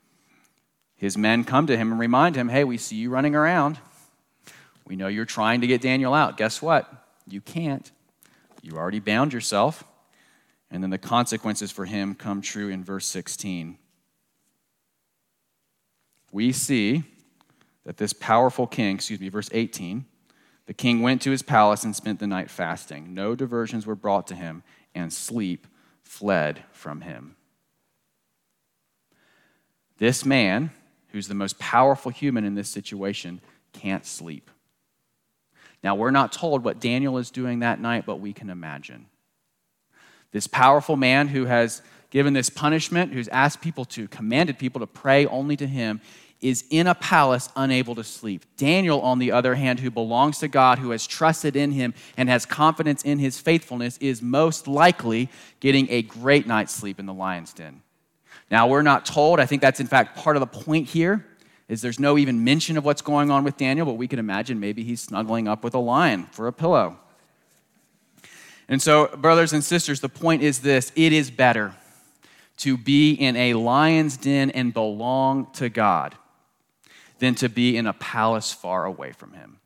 His 0.95 1.17
men 1.17 1.43
come 1.45 1.65
to 1.67 1.75
him 1.75 1.91
and 1.91 1.99
remind 1.99 2.35
him, 2.35 2.49
hey, 2.49 2.63
we 2.63 2.77
see 2.77 2.97
you 2.97 3.09
running 3.09 3.33
around. 3.33 3.79
We 4.85 4.95
know 4.95 5.07
you're 5.07 5.25
trying 5.25 5.61
to 5.61 5.67
get 5.67 5.81
Daniel 5.81 6.13
out. 6.13 6.37
Guess 6.37 6.61
what? 6.61 6.91
You 7.27 7.41
can't. 7.41 7.89
You 8.61 8.73
already 8.73 8.99
bound 8.99 9.33
yourself. 9.33 9.83
And 10.69 10.83
then 10.83 10.91
the 10.91 10.97
consequences 10.97 11.71
for 11.71 11.85
him 11.85 12.13
come 12.13 12.41
true 12.41 12.69
in 12.69 12.83
verse 12.83 13.07
16 13.07 13.77
we 16.31 16.51
see 16.51 17.03
that 17.85 17.97
this 17.97 18.13
powerful 18.13 18.67
king, 18.67 18.95
excuse 18.95 19.19
me, 19.19 19.29
verse 19.29 19.49
18, 19.51 20.05
the 20.65 20.73
king 20.73 21.01
went 21.01 21.21
to 21.23 21.31
his 21.31 21.41
palace 21.41 21.83
and 21.83 21.95
spent 21.95 22.19
the 22.19 22.27
night 22.27 22.49
fasting. 22.49 23.13
No 23.13 23.35
diversions 23.35 23.85
were 23.85 23.95
brought 23.95 24.27
to 24.27 24.35
him, 24.35 24.63
and 24.93 25.11
sleep 25.11 25.67
fled 26.03 26.63
from 26.71 27.01
him. 27.01 27.35
This 29.97 30.25
man, 30.25 30.71
who's 31.09 31.27
the 31.27 31.35
most 31.35 31.59
powerful 31.59 32.11
human 32.11 32.43
in 32.43 32.55
this 32.55 32.69
situation, 32.69 33.41
can't 33.73 34.05
sleep. 34.05 34.49
Now, 35.83 35.95
we're 35.95 36.11
not 36.11 36.31
told 36.31 36.63
what 36.63 36.79
Daniel 36.79 37.17
is 37.17 37.31
doing 37.31 37.59
that 37.59 37.79
night, 37.79 38.05
but 38.05 38.19
we 38.19 38.33
can 38.33 38.49
imagine. 38.49 39.07
This 40.31 40.47
powerful 40.47 40.95
man 40.95 41.27
who 41.27 41.45
has 41.45 41.81
given 42.11 42.33
this 42.33 42.49
punishment, 42.49 43.13
who's 43.13 43.27
asked 43.29 43.61
people 43.61 43.85
to, 43.85 44.07
commanded 44.07 44.59
people 44.59 44.79
to 44.79 44.87
pray 44.87 45.25
only 45.25 45.57
to 45.57 45.65
him, 45.65 46.01
is 46.41 46.65
in 46.69 46.87
a 46.87 46.95
palace 46.95 47.49
unable 47.55 47.93
to 47.95 48.03
sleep. 48.03 48.45
Daniel, 48.57 48.99
on 49.01 49.19
the 49.19 49.31
other 49.31 49.55
hand, 49.55 49.79
who 49.79 49.91
belongs 49.91 50.39
to 50.39 50.47
God, 50.47 50.79
who 50.79 50.89
has 50.89 51.05
trusted 51.05 51.55
in 51.55 51.71
him 51.71 51.93
and 52.17 52.29
has 52.29 52.45
confidence 52.45 53.03
in 53.03 53.19
his 53.19 53.39
faithfulness, 53.39 53.97
is 53.99 54.21
most 54.21 54.67
likely 54.67 55.29
getting 55.59 55.87
a 55.89 56.01
great 56.01 56.47
night's 56.47 56.73
sleep 56.73 56.99
in 56.99 57.05
the 57.05 57.13
lion's 57.13 57.53
den. 57.53 57.81
Now, 58.49 58.67
we're 58.67 58.81
not 58.81 59.05
told. 59.05 59.39
I 59.39 59.45
think 59.45 59.61
that's 59.61 59.79
in 59.79 59.87
fact 59.87 60.17
part 60.17 60.35
of 60.35 60.39
the 60.39 60.47
point 60.47 60.89
here. 60.89 61.25
Is 61.69 61.81
there's 61.81 61.99
no 61.99 62.17
even 62.17 62.43
mention 62.43 62.75
of 62.75 62.83
what's 62.83 63.01
going 63.01 63.31
on 63.31 63.45
with 63.45 63.55
Daniel, 63.55 63.85
but 63.85 63.93
we 63.93 64.07
can 64.07 64.19
imagine 64.19 64.59
maybe 64.59 64.83
he's 64.83 64.99
snuggling 64.99 65.47
up 65.47 65.63
with 65.63 65.73
a 65.73 65.79
lion 65.79 66.25
for 66.31 66.47
a 66.47 66.51
pillow. 66.51 66.97
And 68.67 68.81
so, 68.81 69.07
brothers 69.15 69.53
and 69.53 69.63
sisters, 69.63 70.01
the 70.01 70.09
point 70.09 70.41
is 70.41 70.59
this 70.59 70.91
it 70.97 71.13
is 71.13 71.31
better 71.31 71.73
to 72.57 72.77
be 72.77 73.13
in 73.13 73.37
a 73.37 73.53
lion's 73.53 74.17
den 74.17 74.51
and 74.51 74.73
belong 74.73 75.47
to 75.53 75.69
God 75.69 76.15
than 77.21 77.35
to 77.35 77.47
be 77.47 77.77
in 77.77 77.85
a 77.85 77.93
palace 77.93 78.51
far 78.51 78.83
away 78.83 79.11
from 79.11 79.31
him. 79.33 79.59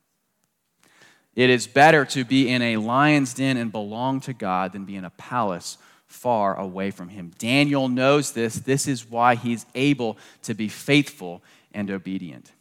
It 1.34 1.48
is 1.48 1.66
better 1.66 2.04
to 2.04 2.22
be 2.22 2.50
in 2.50 2.60
a 2.60 2.76
lion's 2.76 3.32
den 3.32 3.56
and 3.56 3.72
belong 3.72 4.20
to 4.20 4.34
God 4.34 4.72
than 4.72 4.84
be 4.84 4.94
in 4.94 5.06
a 5.06 5.10
palace 5.10 5.78
far 6.06 6.54
away 6.54 6.90
from 6.90 7.08
him. 7.08 7.32
Daniel 7.38 7.88
knows 7.88 8.32
this. 8.32 8.56
This 8.56 8.86
is 8.86 9.08
why 9.08 9.36
he's 9.36 9.64
able 9.74 10.18
to 10.42 10.52
be 10.52 10.68
faithful 10.68 11.42
and 11.72 11.90
obedient. 11.90 12.52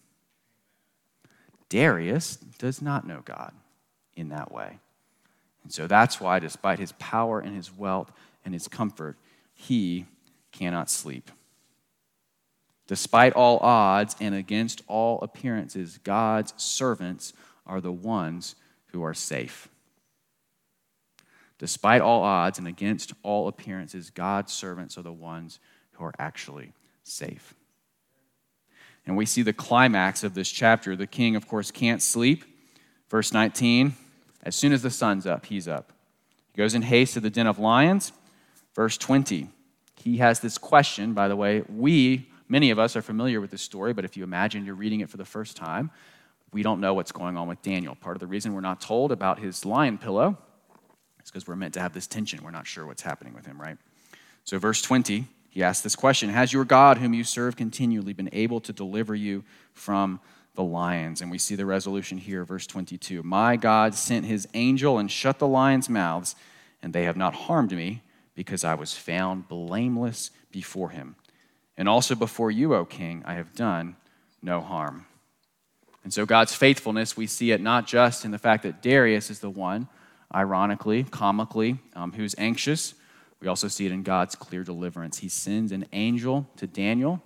Darius 1.68 2.38
does 2.58 2.82
not 2.82 3.06
know 3.06 3.22
God 3.26 3.52
in 4.16 4.30
that 4.30 4.50
way. 4.50 4.80
And 5.64 5.74
so 5.74 5.88
that's 5.88 6.22
why, 6.22 6.40
despite 6.40 6.80
his 6.80 6.94
power 6.94 7.42
and 7.42 7.54
his 7.54 7.76
wealth 7.76 8.14
and 8.46 8.54
his 8.54 8.70
comfort, 8.70 9.18
he 9.54 10.06
cannot 10.54 10.90
sleep. 10.90 11.32
Despite 12.88 13.34
all 13.34 13.58
odds 13.60 14.16
and 14.20 14.36
against 14.36 14.84
all 14.88 15.20
appearances, 15.22 16.00
God's 16.04 16.54
servants 16.58 17.34
are 17.66 17.82
the 17.82 17.92
ones 17.92 18.56
who 18.88 19.04
are 19.04 19.14
safe. 19.14 19.68
Despite 21.58 22.02
all 22.02 22.22
odds 22.22 22.60
and 22.60 22.68
against 22.68 23.14
all 23.24 23.48
appearances, 23.48 24.10
God's 24.10 24.54
servants 24.54 24.98
are 24.98 25.02
the 25.02 25.12
ones 25.12 25.60
who 25.94 26.04
are 26.06 26.14
actually 26.20 26.74
safe. 27.04 27.56
And 29.08 29.16
we 29.16 29.26
see 29.26 29.42
the 29.42 29.54
climax 29.54 30.24
of 30.24 30.34
this 30.34 30.50
chapter. 30.50 30.96
The 30.96 31.08
king, 31.08 31.36
of 31.36 31.48
course, 31.48 31.72
can't 31.72 32.02
sleep. 32.02 32.44
Verse 33.10 33.32
19 33.32 33.94
As 34.44 34.56
soon 34.56 34.74
as 34.74 34.82
the 34.82 34.90
sun's 34.90 35.26
up, 35.26 35.46
he's 35.46 35.68
up. 35.68 35.92
He 36.54 36.58
goes 36.58 36.74
in 36.74 36.82
haste 36.82 37.14
to 37.14 37.20
the 37.20 37.30
den 37.30 37.48
of 37.48 37.60
lions. 37.60 38.12
Verse 38.76 38.98
20 38.98 39.50
He 39.96 40.18
has 40.18 40.40
this 40.40 40.58
question, 40.58 41.14
by 41.14 41.28
the 41.28 41.36
way. 41.36 41.64
We 41.70 42.28
Many 42.48 42.70
of 42.70 42.80
us 42.80 42.96
are 42.96 43.02
familiar 43.02 43.42
with 43.42 43.52
this 43.52 43.62
story, 43.62 43.94
but 43.94 44.06
if 44.06 44.16
you 44.16 44.24
imagine 44.24 44.66
you're 44.66 44.76
reading 44.76 45.00
it 45.00 45.10
for 45.10 45.18
the 45.18 45.26
first 45.26 45.58
time, 45.58 45.92
we 46.52 46.64
don't 46.64 46.80
know 46.80 46.94
what's 46.94 47.12
going 47.12 47.38
on 47.38 47.48
with 47.48 47.62
Daniel. 47.62 47.96
Part 47.96 48.16
of 48.16 48.20
the 48.20 48.28
reason 48.28 48.54
we're 48.54 48.62
not 48.62 48.82
told 48.82 49.12
about 49.12 49.40
his 49.40 49.66
lion 49.66 49.98
pillow 49.98 50.38
is 51.24 51.32
because 51.32 51.48
we're 51.48 51.56
meant 51.56 51.74
to 51.74 51.82
have 51.82 51.94
this 51.94 52.08
tension. 52.08 52.44
We're 52.44 52.52
not 52.52 52.68
sure 52.68 52.86
what's 52.86 53.02
happening 53.02 53.34
with 53.34 53.46
him, 53.46 53.60
right? 53.60 53.78
So, 54.44 54.60
verse 54.60 54.82
20, 54.82 55.26
he 55.50 55.64
asks 55.64 55.82
this 55.82 55.96
question 55.96 56.30
Has 56.30 56.54
your 56.54 56.66
God, 56.66 57.00
whom 57.00 57.14
you 57.14 57.24
serve 57.24 57.56
continually, 57.56 58.14
been 58.14 58.30
able 58.32 58.60
to 58.62 58.72
deliver 58.72 59.16
you 59.16 59.44
from 59.74 60.20
the 60.54 60.64
lions? 60.64 61.22
And 61.22 61.32
we 61.32 61.40
see 61.40 61.56
the 61.56 61.66
resolution 61.66 62.20
here, 62.20 62.46
verse 62.46 62.68
22. 62.68 63.24
My 63.24 63.56
God 63.56 63.96
sent 63.96 64.26
his 64.26 64.48
angel 64.54 65.00
and 65.00 65.12
shut 65.12 65.40
the 65.40 65.48
lions' 65.48 65.90
mouths, 65.90 66.36
and 66.82 66.94
they 66.94 67.04
have 67.04 67.18
not 67.18 67.34
harmed 67.34 67.72
me 67.72 68.04
because 68.36 68.64
I 68.64 68.76
was 68.76 68.94
found 68.94 69.48
blameless 69.48 70.30
before 70.52 70.90
him. 70.90 71.16
And 71.78 71.90
also 71.90 72.16
before 72.16 72.52
you, 72.52 72.74
O 72.74 72.86
king, 72.86 73.24
I 73.26 73.34
have 73.34 73.54
done 73.54 73.96
no 74.42 74.62
harm. 74.62 75.06
And 76.04 76.14
so 76.14 76.26
God's 76.26 76.54
faithfulness, 76.54 77.18
we 77.18 77.28
see 77.28 77.52
it 77.52 77.60
not 77.60 77.88
just 77.88 78.26
in 78.26 78.32
the 78.32 78.38
fact 78.38 78.64
that 78.64 78.82
Darius 78.82 79.30
is 79.30 79.40
the 79.40 79.50
one, 79.50 79.88
ironically, 80.34 81.04
comically, 81.04 81.80
um, 81.96 82.14
who's 82.14 82.36
anxious. 82.38 82.94
We 83.42 83.48
also 83.48 83.68
see 83.68 83.86
it 83.86 83.92
in 83.92 84.04
God's 84.04 84.36
clear 84.36 84.64
deliverance. 84.64 85.18
He 85.18 85.30
sends 85.30 85.72
an 85.72 85.86
angel 85.94 86.48
to 86.58 86.68
Daniel, 86.68 87.22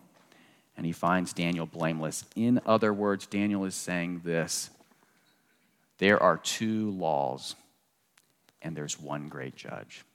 and 0.77 0.85
he 0.85 0.93
finds 0.93 1.33
Daniel 1.33 1.65
blameless. 1.65 2.23
In 2.35 2.61
other 2.65 2.93
words, 2.93 3.25
Daniel 3.27 3.65
is 3.65 3.75
saying 3.75 4.21
this 4.23 4.69
there 5.97 6.21
are 6.23 6.37
two 6.37 6.91
laws, 6.91 7.55
and 8.61 8.75
there's 8.75 8.97
one 8.97 9.27
great 9.27 9.57
judge. 9.57 10.05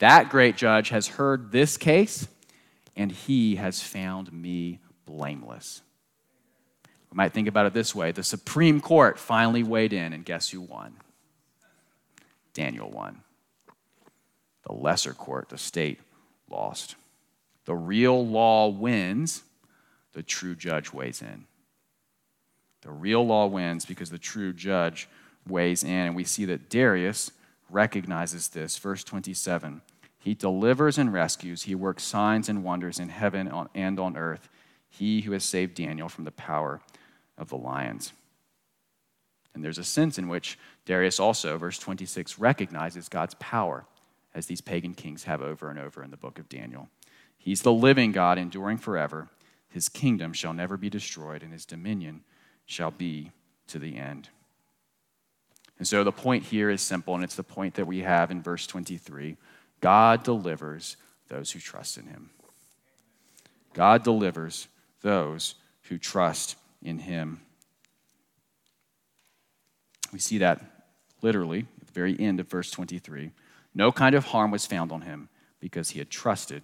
That 0.00 0.30
great 0.30 0.56
judge 0.56 0.88
has 0.88 1.06
heard 1.06 1.52
this 1.52 1.76
case 1.76 2.26
and 3.00 3.10
he 3.10 3.56
has 3.56 3.80
found 3.80 4.30
me 4.30 4.78
blameless. 5.06 5.80
We 7.10 7.16
might 7.16 7.32
think 7.32 7.48
about 7.48 7.64
it 7.64 7.72
this 7.72 7.94
way 7.94 8.12
the 8.12 8.22
Supreme 8.22 8.78
Court 8.78 9.18
finally 9.18 9.62
weighed 9.62 9.94
in, 9.94 10.12
and 10.12 10.22
guess 10.22 10.50
who 10.50 10.60
won? 10.60 10.96
Daniel 12.52 12.90
won. 12.90 13.22
The 14.66 14.74
lesser 14.74 15.14
court, 15.14 15.48
the 15.48 15.56
state, 15.56 15.98
lost. 16.50 16.96
The 17.64 17.74
real 17.74 18.26
law 18.26 18.68
wins, 18.68 19.44
the 20.12 20.22
true 20.22 20.54
judge 20.54 20.92
weighs 20.92 21.22
in. 21.22 21.46
The 22.82 22.90
real 22.90 23.26
law 23.26 23.46
wins 23.46 23.86
because 23.86 24.10
the 24.10 24.18
true 24.18 24.52
judge 24.52 25.08
weighs 25.48 25.82
in. 25.82 25.90
And 25.90 26.16
we 26.16 26.24
see 26.24 26.44
that 26.44 26.68
Darius 26.68 27.30
recognizes 27.70 28.48
this. 28.48 28.76
Verse 28.76 29.02
27 29.04 29.80
he 30.20 30.34
delivers 30.34 30.98
and 30.98 31.12
rescues. 31.12 31.62
He 31.62 31.74
works 31.74 32.04
signs 32.04 32.48
and 32.48 32.62
wonders 32.62 33.00
in 33.00 33.08
heaven 33.08 33.50
and 33.74 33.98
on 33.98 34.16
earth. 34.16 34.50
He 34.90 35.22
who 35.22 35.32
has 35.32 35.44
saved 35.44 35.74
Daniel 35.74 36.10
from 36.10 36.24
the 36.24 36.30
power 36.30 36.80
of 37.38 37.48
the 37.48 37.56
lions. 37.56 38.12
And 39.54 39.64
there's 39.64 39.78
a 39.78 39.84
sense 39.84 40.18
in 40.18 40.28
which 40.28 40.58
Darius 40.84 41.18
also, 41.18 41.56
verse 41.56 41.78
26, 41.78 42.38
recognizes 42.38 43.08
God's 43.08 43.34
power 43.40 43.86
as 44.34 44.46
these 44.46 44.60
pagan 44.60 44.94
kings 44.94 45.24
have 45.24 45.40
over 45.40 45.70
and 45.70 45.78
over 45.78 46.04
in 46.04 46.10
the 46.10 46.16
book 46.18 46.38
of 46.38 46.48
Daniel. 46.48 46.88
He's 47.38 47.62
the 47.62 47.72
living 47.72 48.12
God, 48.12 48.38
enduring 48.38 48.76
forever. 48.76 49.28
His 49.70 49.88
kingdom 49.88 50.34
shall 50.34 50.52
never 50.52 50.76
be 50.76 50.90
destroyed, 50.90 51.42
and 51.42 51.52
his 51.52 51.64
dominion 51.64 52.22
shall 52.66 52.90
be 52.90 53.32
to 53.68 53.78
the 53.78 53.96
end. 53.96 54.28
And 55.78 55.88
so 55.88 56.04
the 56.04 56.12
point 56.12 56.44
here 56.44 56.68
is 56.68 56.82
simple, 56.82 57.14
and 57.14 57.24
it's 57.24 57.36
the 57.36 57.42
point 57.42 57.74
that 57.74 57.86
we 57.86 58.00
have 58.00 58.30
in 58.30 58.42
verse 58.42 58.66
23 58.66 59.38
God 59.80 60.22
delivers 60.22 60.96
those 61.28 61.50
who 61.52 61.60
trust 61.60 61.96
in 61.96 62.06
him. 62.06 62.30
God 63.72 64.02
delivers 64.02 64.68
those 65.02 65.54
who 65.82 65.98
trust 65.98 66.56
in 66.82 66.98
him. 66.98 67.40
We 70.12 70.18
see 70.18 70.38
that 70.38 70.60
literally 71.22 71.66
at 71.80 71.86
the 71.86 71.92
very 71.92 72.18
end 72.18 72.40
of 72.40 72.48
verse 72.48 72.70
23. 72.70 73.30
No 73.74 73.92
kind 73.92 74.14
of 74.14 74.26
harm 74.26 74.50
was 74.50 74.66
found 74.66 74.90
on 74.90 75.02
him 75.02 75.28
because 75.60 75.90
he 75.90 75.98
had 75.98 76.10
trusted 76.10 76.62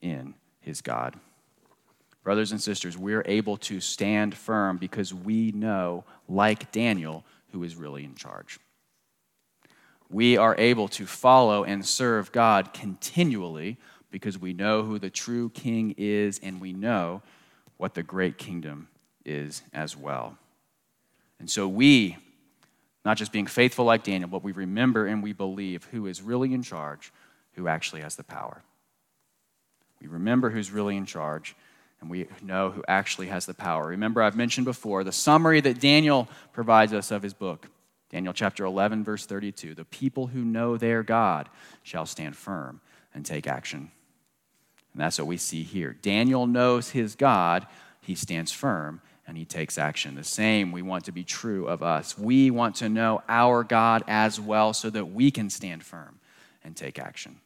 in 0.00 0.34
his 0.60 0.80
God. 0.80 1.16
Brothers 2.22 2.52
and 2.52 2.62
sisters, 2.62 2.96
we're 2.96 3.24
able 3.26 3.56
to 3.58 3.80
stand 3.80 4.34
firm 4.34 4.78
because 4.78 5.12
we 5.12 5.52
know, 5.52 6.04
like 6.28 6.72
Daniel, 6.72 7.24
who 7.52 7.62
is 7.64 7.76
really 7.76 8.04
in 8.04 8.14
charge. 8.14 8.58
We 10.10 10.36
are 10.36 10.54
able 10.58 10.88
to 10.88 11.06
follow 11.06 11.64
and 11.64 11.84
serve 11.84 12.30
God 12.32 12.72
continually 12.72 13.78
because 14.10 14.38
we 14.38 14.52
know 14.52 14.82
who 14.82 14.98
the 14.98 15.10
true 15.10 15.50
king 15.50 15.94
is 15.96 16.38
and 16.42 16.60
we 16.60 16.72
know 16.72 17.22
what 17.76 17.94
the 17.94 18.02
great 18.02 18.38
kingdom 18.38 18.88
is 19.24 19.62
as 19.72 19.96
well. 19.96 20.38
And 21.40 21.50
so 21.50 21.66
we 21.66 22.16
not 23.04 23.18
just 23.18 23.32
being 23.32 23.46
faithful 23.46 23.84
like 23.84 24.02
Daniel, 24.02 24.28
but 24.28 24.42
we 24.42 24.52
remember 24.52 25.06
and 25.06 25.22
we 25.22 25.32
believe 25.32 25.84
who 25.90 26.06
is 26.06 26.22
really 26.22 26.54
in 26.54 26.62
charge, 26.62 27.12
who 27.52 27.68
actually 27.68 28.00
has 28.00 28.16
the 28.16 28.24
power. 28.24 28.62
We 30.00 30.06
remember 30.06 30.50
who's 30.50 30.70
really 30.70 30.96
in 30.96 31.06
charge, 31.06 31.54
and 32.00 32.10
we 32.10 32.26
know 32.42 32.70
who 32.70 32.82
actually 32.88 33.28
has 33.28 33.46
the 33.46 33.54
power. 33.54 33.88
Remember, 33.88 34.22
I've 34.22 34.36
mentioned 34.36 34.64
before 34.64 35.04
the 35.04 35.12
summary 35.12 35.60
that 35.60 35.80
Daniel 35.80 36.28
provides 36.52 36.92
us 36.92 37.10
of 37.10 37.22
his 37.22 37.34
book. 37.34 37.68
Daniel 38.10 38.32
chapter 38.32 38.64
11, 38.64 39.04
verse 39.04 39.26
32. 39.26 39.74
The 39.74 39.84
people 39.84 40.28
who 40.28 40.44
know 40.44 40.76
their 40.76 41.02
God 41.02 41.48
shall 41.82 42.06
stand 42.06 42.36
firm 42.36 42.80
and 43.12 43.24
take 43.24 43.46
action. 43.46 43.90
And 44.92 45.02
that's 45.02 45.18
what 45.18 45.26
we 45.26 45.36
see 45.36 45.62
here. 45.62 45.96
Daniel 46.00 46.46
knows 46.46 46.90
his 46.90 47.16
God, 47.16 47.66
he 48.00 48.14
stands 48.14 48.52
firm, 48.52 49.00
and 49.26 49.36
he 49.36 49.44
takes 49.44 49.78
action. 49.78 50.14
The 50.14 50.24
same 50.24 50.70
we 50.70 50.82
want 50.82 51.06
to 51.06 51.12
be 51.12 51.24
true 51.24 51.66
of 51.66 51.82
us. 51.82 52.16
We 52.16 52.50
want 52.50 52.76
to 52.76 52.88
know 52.88 53.22
our 53.28 53.64
God 53.64 54.04
as 54.06 54.38
well 54.38 54.72
so 54.72 54.90
that 54.90 55.06
we 55.06 55.30
can 55.30 55.50
stand 55.50 55.82
firm 55.82 56.20
and 56.62 56.76
take 56.76 56.98
action. 56.98 57.40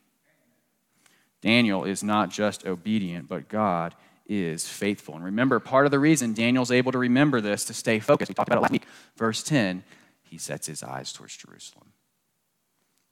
Daniel 1.40 1.85
is 1.85 2.03
not 2.03 2.31
just 2.31 2.66
obedient, 2.66 3.29
but 3.29 3.49
God 3.49 3.94
is 4.27 4.68
faithful. 4.68 5.14
And 5.14 5.25
remember, 5.25 5.59
part 5.61 5.87
of 5.87 5.90
the 5.90 5.99
reason 5.99 6.35
Daniel's 6.35 6.71
able 6.71 6.92
to 6.92 6.99
remember 6.99 7.40
this, 7.40 7.64
to 7.66 7.75
stay 7.75 7.99
focused, 8.01 8.29
we 8.29 8.35
talked 8.35 8.49
about 8.49 8.59
it 8.59 8.62
last 8.62 8.73
week, 8.73 8.87
verse 9.16 9.42
10, 9.42 9.83
he 10.28 10.38
sets 10.38 10.66
his 10.66 10.82
eyes 10.82 11.12
towards 11.12 11.36
Jerusalem. 11.36 11.92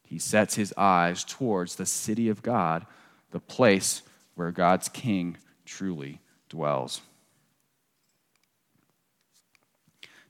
He 0.02 0.18
sets 0.18 0.54
his 0.54 0.72
eyes 0.76 1.24
towards 1.24 1.76
the 1.76 1.86
city 1.86 2.28
of 2.28 2.42
God, 2.42 2.86
the 3.30 3.40
place 3.40 4.02
where 4.34 4.52
God's 4.52 4.88
king 4.88 5.36
truly 5.64 6.20
dwells. 6.48 7.00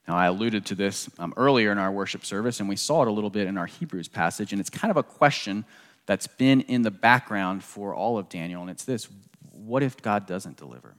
Now, 0.08 0.16
I 0.16 0.26
alluded 0.26 0.64
to 0.66 0.74
this 0.74 1.10
um, 1.18 1.34
earlier 1.36 1.72
in 1.72 1.78
our 1.78 1.90
worship 1.90 2.24
service, 2.24 2.60
and 2.60 2.68
we 2.68 2.76
saw 2.76 3.02
it 3.02 3.08
a 3.08 3.10
little 3.10 3.30
bit 3.30 3.48
in 3.48 3.58
our 3.58 3.66
Hebrews 3.66 4.08
passage, 4.08 4.52
and 4.52 4.60
it's 4.60 4.70
kind 4.70 4.90
of 4.90 4.96
a 4.96 5.02
question 5.02 5.64
that's 6.06 6.28
been 6.28 6.60
in 6.62 6.82
the 6.82 6.92
background 6.92 7.64
for 7.64 7.92
all 7.92 8.16
of 8.16 8.28
Daniel, 8.28 8.62
and 8.62 8.70
it's 8.70 8.84
this 8.84 9.08
what 9.50 9.82
if 9.82 9.96
God 10.00 10.26
doesn't 10.26 10.56
deliver? 10.56 10.94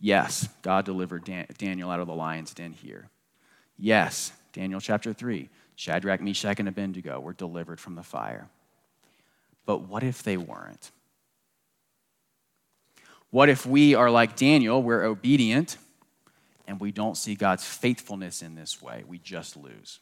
Yes, 0.00 0.48
God 0.62 0.84
delivered 0.84 1.24
Dan- 1.24 1.46
Daniel 1.58 1.90
out 1.90 2.00
of 2.00 2.06
the 2.06 2.14
lion's 2.14 2.54
den 2.54 2.72
here. 2.72 3.10
Yes, 3.78 4.32
Daniel 4.52 4.80
chapter 4.80 5.12
3, 5.12 5.48
Shadrach, 5.76 6.20
Meshach, 6.20 6.60
and 6.60 6.68
Abednego 6.68 7.20
were 7.20 7.32
delivered 7.32 7.80
from 7.80 7.94
the 7.94 8.02
fire. 8.02 8.48
But 9.66 9.82
what 9.82 10.02
if 10.02 10.22
they 10.22 10.36
weren't? 10.36 10.90
What 13.30 13.48
if 13.48 13.66
we 13.66 13.94
are 13.94 14.10
like 14.10 14.36
Daniel, 14.36 14.82
we're 14.82 15.04
obedient, 15.04 15.76
and 16.66 16.80
we 16.80 16.92
don't 16.92 17.16
see 17.16 17.34
God's 17.34 17.64
faithfulness 17.64 18.42
in 18.42 18.54
this 18.54 18.80
way. 18.80 19.04
We 19.06 19.18
just 19.18 19.56
lose. 19.56 20.00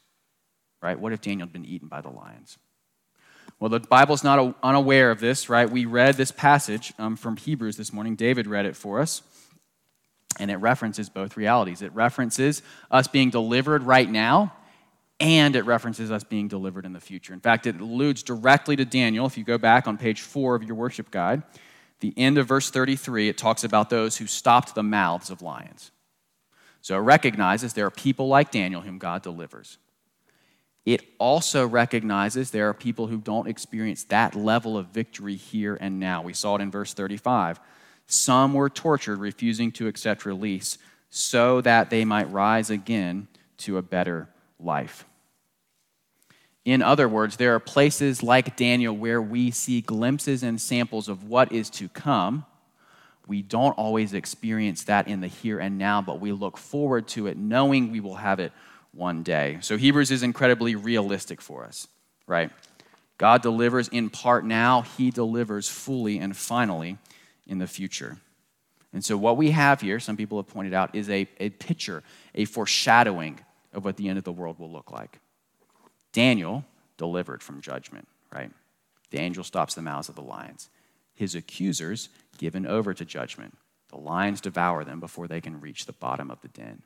Right? 0.81 0.99
What 0.99 1.13
if 1.13 1.21
Daniel 1.21 1.47
had 1.47 1.53
been 1.53 1.65
eaten 1.65 1.87
by 1.87 2.01
the 2.01 2.09
lions? 2.09 2.57
Well, 3.59 3.69
the 3.69 3.79
Bible's 3.79 4.23
not 4.23 4.55
unaware 4.61 5.11
of 5.11 5.19
this, 5.19 5.49
right? 5.49 5.69
We 5.69 5.85
read 5.85 6.15
this 6.15 6.31
passage 6.31 6.93
um, 6.99 7.15
from 7.15 7.37
Hebrews 7.37 7.77
this 7.77 7.93
morning. 7.93 8.15
David 8.15 8.47
read 8.47 8.65
it 8.65 8.75
for 8.75 8.99
us. 8.99 9.21
And 10.39 10.49
it 10.51 10.57
references 10.57 11.09
both 11.09 11.37
realities. 11.37 11.81
It 11.81 11.93
references 11.93 12.61
us 12.89 13.07
being 13.07 13.29
delivered 13.29 13.83
right 13.83 14.09
now, 14.09 14.53
and 15.19 15.55
it 15.55 15.63
references 15.63 16.11
us 16.11 16.23
being 16.23 16.47
delivered 16.47 16.85
in 16.85 16.93
the 16.93 16.99
future. 16.99 17.33
In 17.33 17.39
fact, 17.39 17.67
it 17.67 17.79
alludes 17.79 18.23
directly 18.23 18.75
to 18.75 18.85
Daniel. 18.85 19.25
If 19.25 19.37
you 19.37 19.43
go 19.43 19.57
back 19.57 19.87
on 19.87 19.97
page 19.97 20.21
four 20.21 20.55
of 20.55 20.63
your 20.63 20.75
worship 20.75 21.11
guide, 21.11 21.43
the 21.99 22.13
end 22.17 22.37
of 22.37 22.47
verse 22.47 22.69
33, 22.69 23.29
it 23.29 23.37
talks 23.37 23.63
about 23.63 23.89
those 23.89 24.17
who 24.17 24.27
stopped 24.27 24.75
the 24.75 24.83
mouths 24.83 25.29
of 25.29 25.41
lions. 25.41 25.91
So 26.81 26.97
it 26.97 27.01
recognizes 27.01 27.73
there 27.73 27.85
are 27.85 27.91
people 27.91 28.27
like 28.27 28.51
Daniel 28.51 28.81
whom 28.81 28.97
God 28.97 29.21
delivers. 29.21 29.77
It 30.85 31.01
also 31.17 31.65
recognizes 31.65 32.51
there 32.51 32.67
are 32.67 32.73
people 32.73 33.07
who 33.07 33.19
don't 33.19 33.47
experience 33.47 34.03
that 34.05 34.35
level 34.35 34.77
of 34.77 34.87
victory 34.87 35.35
here 35.35 35.77
and 35.79 35.97
now. 35.97 36.21
We 36.21 36.33
saw 36.33 36.57
it 36.57 36.61
in 36.61 36.71
verse 36.71 36.93
35. 36.93 37.59
Some 38.07 38.53
were 38.53 38.69
tortured, 38.69 39.19
refusing 39.19 39.71
to 39.73 39.87
accept 39.87 40.25
release, 40.25 40.77
so 41.09 41.61
that 41.61 41.89
they 41.89 42.05
might 42.05 42.31
rise 42.31 42.69
again 42.69 43.27
to 43.59 43.77
a 43.77 43.81
better 43.81 44.29
life. 44.59 45.05
In 46.65 46.81
other 46.81 47.09
words, 47.09 47.37
there 47.37 47.55
are 47.55 47.59
places 47.59 48.23
like 48.23 48.55
Daniel 48.55 48.95
where 48.95 49.21
we 49.21 49.51
see 49.51 49.81
glimpses 49.81 50.43
and 50.43 50.59
samples 50.59 51.09
of 51.09 51.25
what 51.25 51.51
is 51.51 51.69
to 51.71 51.89
come 51.89 52.45
we 53.27 53.41
don't 53.41 53.73
always 53.73 54.13
experience 54.13 54.83
that 54.83 55.07
in 55.07 55.21
the 55.21 55.27
here 55.27 55.59
and 55.59 55.77
now, 55.77 56.01
but 56.01 56.19
we 56.19 56.31
look 56.31 56.57
forward 56.57 57.07
to 57.09 57.27
it 57.27 57.37
knowing 57.37 57.91
we 57.91 57.99
will 57.99 58.15
have 58.15 58.39
it 58.39 58.51
one 58.91 59.23
day. 59.23 59.59
So 59.61 59.77
Hebrews 59.77 60.11
is 60.11 60.23
incredibly 60.23 60.75
realistic 60.75 61.41
for 61.41 61.63
us, 61.63 61.87
right? 62.27 62.51
God 63.17 63.41
delivers 63.41 63.87
in 63.87 64.09
part 64.09 64.45
now, 64.45 64.81
He 64.81 65.09
delivers 65.09 65.69
fully 65.69 66.19
and 66.19 66.35
finally 66.35 66.97
in 67.47 67.59
the 67.59 67.67
future. 67.67 68.17
And 68.93 69.03
so, 69.03 69.17
what 69.17 69.37
we 69.37 69.51
have 69.51 69.81
here, 69.81 69.99
some 69.99 70.17
people 70.17 70.37
have 70.37 70.47
pointed 70.47 70.73
out, 70.73 70.95
is 70.95 71.09
a, 71.09 71.27
a 71.39 71.49
picture, 71.49 72.03
a 72.35 72.45
foreshadowing 72.45 73.39
of 73.73 73.83
what 73.83 73.97
the 73.97 74.07
end 74.07 74.17
of 74.17 74.23
the 74.23 74.31
world 74.31 74.59
will 74.59 74.71
look 74.71 74.91
like. 74.91 75.19
Daniel 76.11 76.63
delivered 76.97 77.41
from 77.41 77.59
judgment, 77.59 78.07
right? 78.31 78.51
The 79.09 79.19
angel 79.19 79.43
stops 79.43 79.73
the 79.73 79.81
mouths 79.81 80.09
of 80.09 80.15
the 80.15 80.21
lions 80.21 80.69
his 81.15 81.35
accusers 81.35 82.09
given 82.37 82.65
over 82.65 82.93
to 82.93 83.05
judgment. 83.05 83.55
The 83.89 83.97
lions 83.97 84.41
devour 84.41 84.83
them 84.83 84.99
before 84.99 85.27
they 85.27 85.41
can 85.41 85.61
reach 85.61 85.85
the 85.85 85.93
bottom 85.93 86.31
of 86.31 86.41
the 86.41 86.47
den. 86.47 86.81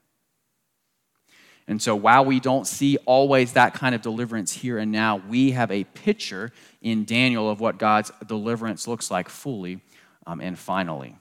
And 1.70 1.82
so, 1.82 1.96
while 1.96 2.24
we 2.24 2.40
don't 2.40 2.66
see 2.66 2.98
always 3.06 3.54
that 3.54 3.74
kind 3.74 3.94
of 3.94 4.02
deliverance 4.02 4.54
here 4.54 4.78
and 4.78 4.92
now, 4.92 5.18
we 5.18 5.52
have 5.52 5.70
a 5.70 5.84
picture 5.84 6.52
in 6.82 7.04
Daniel 7.04 7.50
of 7.50 7.60
what 7.60 7.78
God's 7.78 8.12
deliverance 8.26 8.88
looks 8.88 9.12
like 9.12 9.28
fully 9.28 9.82
um, 10.28 10.42
and 10.42 10.60
finally. 10.60 11.16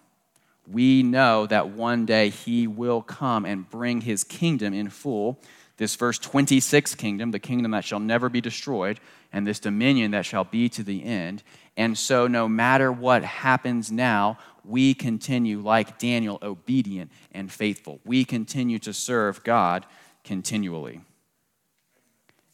We 0.68 1.04
know 1.04 1.46
that 1.46 1.70
one 1.70 2.04
day 2.06 2.28
he 2.28 2.66
will 2.66 3.00
come 3.00 3.46
and 3.46 3.70
bring 3.70 4.00
his 4.00 4.24
kingdom 4.24 4.74
in 4.74 4.90
full. 4.90 5.40
This 5.76 5.94
verse 5.94 6.18
26 6.18 6.96
kingdom, 6.96 7.30
the 7.30 7.38
kingdom 7.38 7.70
that 7.70 7.84
shall 7.84 8.00
never 8.00 8.28
be 8.28 8.40
destroyed, 8.40 8.98
and 9.32 9.46
this 9.46 9.60
dominion 9.60 10.10
that 10.10 10.26
shall 10.26 10.42
be 10.42 10.68
to 10.70 10.82
the 10.82 11.04
end. 11.04 11.44
And 11.76 11.96
so, 11.96 12.26
no 12.26 12.48
matter 12.48 12.90
what 12.90 13.22
happens 13.22 13.92
now, 13.92 14.38
we 14.64 14.94
continue, 14.94 15.60
like 15.60 15.98
Daniel, 15.98 16.38
obedient 16.42 17.12
and 17.32 17.52
faithful. 17.52 18.00
We 18.04 18.24
continue 18.24 18.80
to 18.80 18.92
serve 18.92 19.44
God 19.44 19.86
continually. 20.24 21.02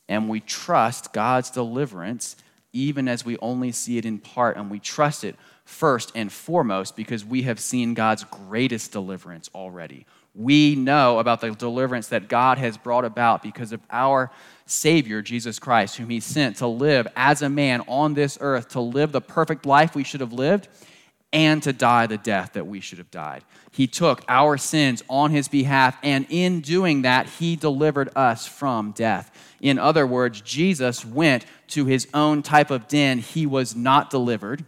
And 0.09 0.29
we 0.29 0.41
trust 0.41 1.15
God's 1.15 1.49
deliverance 1.49 2.37
even 2.73 3.09
as 3.09 3.25
we 3.25 3.37
only 3.39 3.73
see 3.73 3.99
it 3.99 4.05
in 4.05 4.19
part, 4.19 4.57
and 4.57 4.71
we 4.71 4.79
trust 4.79 5.25
it 5.25 5.37
first 5.65 6.13
and 6.15 6.33
foremost 6.33 6.97
because 6.97 7.25
we 7.25 7.43
have 7.43 7.61
seen 7.61 7.95
God's 7.95 8.25
greatest 8.25 8.93
deliverance 8.93 9.51
already. 9.55 10.07
We 10.35 10.75
know 10.75 11.19
about 11.19 11.43
the 11.43 11.51
deliverance 11.51 12.09
that 12.09 12.29
God 12.29 12.57
has 12.57 12.79
brought 12.79 13.05
about 13.05 13.43
because 13.43 13.73
of 13.73 13.81
our 13.91 14.31
Savior, 14.65 15.21
Jesus 15.21 15.59
Christ, 15.59 15.97
whom 15.97 16.09
He 16.09 16.21
sent 16.21 16.57
to 16.57 16.67
live 16.67 17.07
as 17.17 17.43
a 17.43 17.51
man 17.51 17.83
on 17.87 18.15
this 18.15 18.39
earth, 18.41 18.71
to 18.71 18.81
live 18.81 19.13
the 19.13 19.21
perfect 19.21 19.67
life 19.67 19.95
we 19.95 20.05
should 20.05 20.21
have 20.21 20.33
lived, 20.33 20.69
and 21.33 21.63
to 21.63 21.73
die 21.73 22.07
the 22.07 22.19
death 22.19 22.53
that 22.53 22.67
we 22.67 22.81
should 22.81 22.99
have 22.99 23.11
died. 23.11 23.43
He 23.71 23.87
took 23.87 24.23
our 24.29 24.59
sins 24.59 25.03
on 25.09 25.31
his 25.31 25.49
behalf, 25.49 25.97
and 26.03 26.27
in 26.29 26.61
doing 26.61 27.03
that, 27.03 27.27
he 27.27 27.57
delivered 27.57 28.11
us 28.15 28.47
from 28.47 28.93
death. 28.93 29.31
In 29.61 29.79
other 29.79 30.07
words, 30.07 30.43
Jesus 30.43 31.05
went 31.05 31.47
to 31.69 31.87
his 31.87 32.07
own 32.13 32.43
type 32.43 32.71
of 32.71 32.87
den 32.87 33.19
he 33.19 33.47
was 33.47 33.75
not 33.75 34.11
delivered 34.11 34.65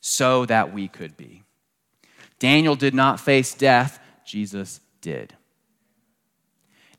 so 0.00 0.46
that 0.46 0.72
we 0.72 0.88
could 0.88 1.16
be. 1.16 1.44
Daniel 2.38 2.74
did 2.74 2.94
not 2.94 3.20
face 3.20 3.54
death, 3.54 4.00
Jesus 4.24 4.80
did. 5.00 5.34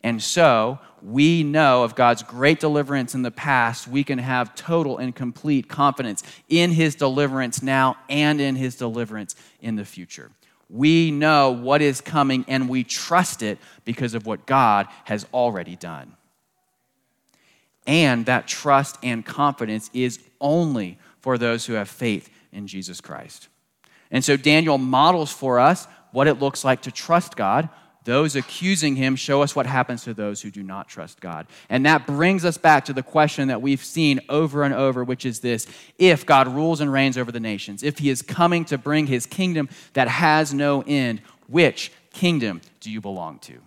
And 0.03 0.21
so, 0.21 0.79
we 1.01 1.43
know 1.43 1.83
of 1.83 1.95
God's 1.95 2.23
great 2.23 2.59
deliverance 2.59 3.15
in 3.15 3.21
the 3.21 3.31
past, 3.31 3.87
we 3.87 4.03
can 4.03 4.19
have 4.19 4.55
total 4.55 4.97
and 4.97 5.15
complete 5.15 5.67
confidence 5.67 6.23
in 6.47 6.71
his 6.71 6.95
deliverance 6.95 7.61
now 7.61 7.97
and 8.09 8.39
in 8.41 8.55
his 8.55 8.75
deliverance 8.75 9.35
in 9.61 9.75
the 9.75 9.85
future. 9.85 10.31
We 10.69 11.11
know 11.11 11.51
what 11.51 11.81
is 11.81 11.99
coming 11.99 12.45
and 12.47 12.69
we 12.69 12.83
trust 12.83 13.41
it 13.41 13.57
because 13.85 14.13
of 14.13 14.25
what 14.25 14.45
God 14.45 14.87
has 15.05 15.25
already 15.33 15.75
done. 15.75 16.15
And 17.87 18.25
that 18.27 18.47
trust 18.47 18.97
and 19.01 19.25
confidence 19.25 19.89
is 19.93 20.19
only 20.39 20.99
for 21.21 21.37
those 21.37 21.65
who 21.65 21.73
have 21.73 21.89
faith 21.89 22.29
in 22.51 22.67
Jesus 22.67 23.01
Christ. 23.01 23.47
And 24.11 24.23
so 24.23 24.37
Daniel 24.37 24.77
models 24.77 25.31
for 25.31 25.59
us 25.59 25.87
what 26.11 26.27
it 26.27 26.39
looks 26.39 26.63
like 26.63 26.83
to 26.83 26.91
trust 26.91 27.35
God. 27.35 27.69
Those 28.09 28.35
accusing 28.35 28.95
him 28.95 29.15
show 29.15 29.43
us 29.43 29.55
what 29.55 29.67
happens 29.67 30.03
to 30.05 30.15
those 30.15 30.41
who 30.41 30.49
do 30.49 30.63
not 30.63 30.87
trust 30.87 31.21
God. 31.21 31.45
And 31.69 31.85
that 31.85 32.07
brings 32.07 32.43
us 32.43 32.57
back 32.57 32.85
to 32.85 32.93
the 32.93 33.03
question 33.03 33.49
that 33.49 33.61
we've 33.61 33.85
seen 33.85 34.19
over 34.29 34.63
and 34.63 34.73
over, 34.73 35.03
which 35.03 35.27
is 35.27 35.41
this 35.41 35.67
if 35.99 36.25
God 36.25 36.47
rules 36.47 36.81
and 36.81 36.91
reigns 36.91 37.19
over 37.19 37.31
the 37.31 37.39
nations, 37.39 37.83
if 37.83 37.99
he 37.99 38.09
is 38.09 38.23
coming 38.23 38.65
to 38.65 38.79
bring 38.79 39.05
his 39.05 39.27
kingdom 39.27 39.69
that 39.93 40.07
has 40.07 40.55
no 40.55 40.83
end, 40.87 41.21
which 41.47 41.91
kingdom 42.11 42.61
do 42.79 42.89
you 42.89 42.99
belong 42.99 43.37
to? 43.41 43.59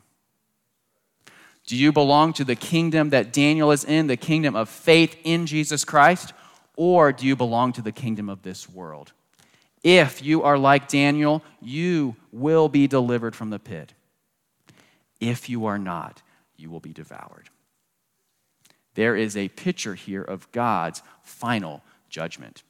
Do 1.65 1.77
you 1.77 1.93
belong 1.93 2.33
to 2.33 2.45
the 2.45 2.57
kingdom 2.57 3.11
that 3.11 3.33
Daniel 3.33 3.71
is 3.71 3.85
in, 3.85 4.09
the 4.09 4.17
kingdom 4.17 4.57
of 4.57 4.69
faith 4.69 5.17
in 5.23 5.47
Jesus 5.47 5.85
Christ? 5.85 6.33
Or 6.75 7.13
do 7.13 7.29
you 7.29 7.37
belong 7.37 7.75
to 7.75 7.81
the 7.81 7.93
kingdom 7.93 8.29
of 8.29 8.43
this 8.43 8.69
world? 8.69 9.13
If 9.85 10.21
you 10.21 10.43
are 10.43 10.59
like 10.59 10.89
Daniel, 10.89 11.45
you 11.61 12.17
will 12.33 12.69
be 12.69 12.89
delivered 12.89 13.37
from 13.37 13.51
the 13.51 13.61
pit. 13.61 13.95
If 15.23 15.49
you 15.49 15.67
are 15.67 15.79
not, 15.79 16.21
you 16.57 16.69
will 16.69 16.81
be 16.81 16.93
devoured. 16.93 17.49
There 18.95 19.15
is 19.15 19.37
a 19.37 19.49
picture 19.49 19.95
here 19.95 20.23
of 20.23 20.51
God's 20.51 21.01
final 21.23 21.85
judgment. 22.11 22.65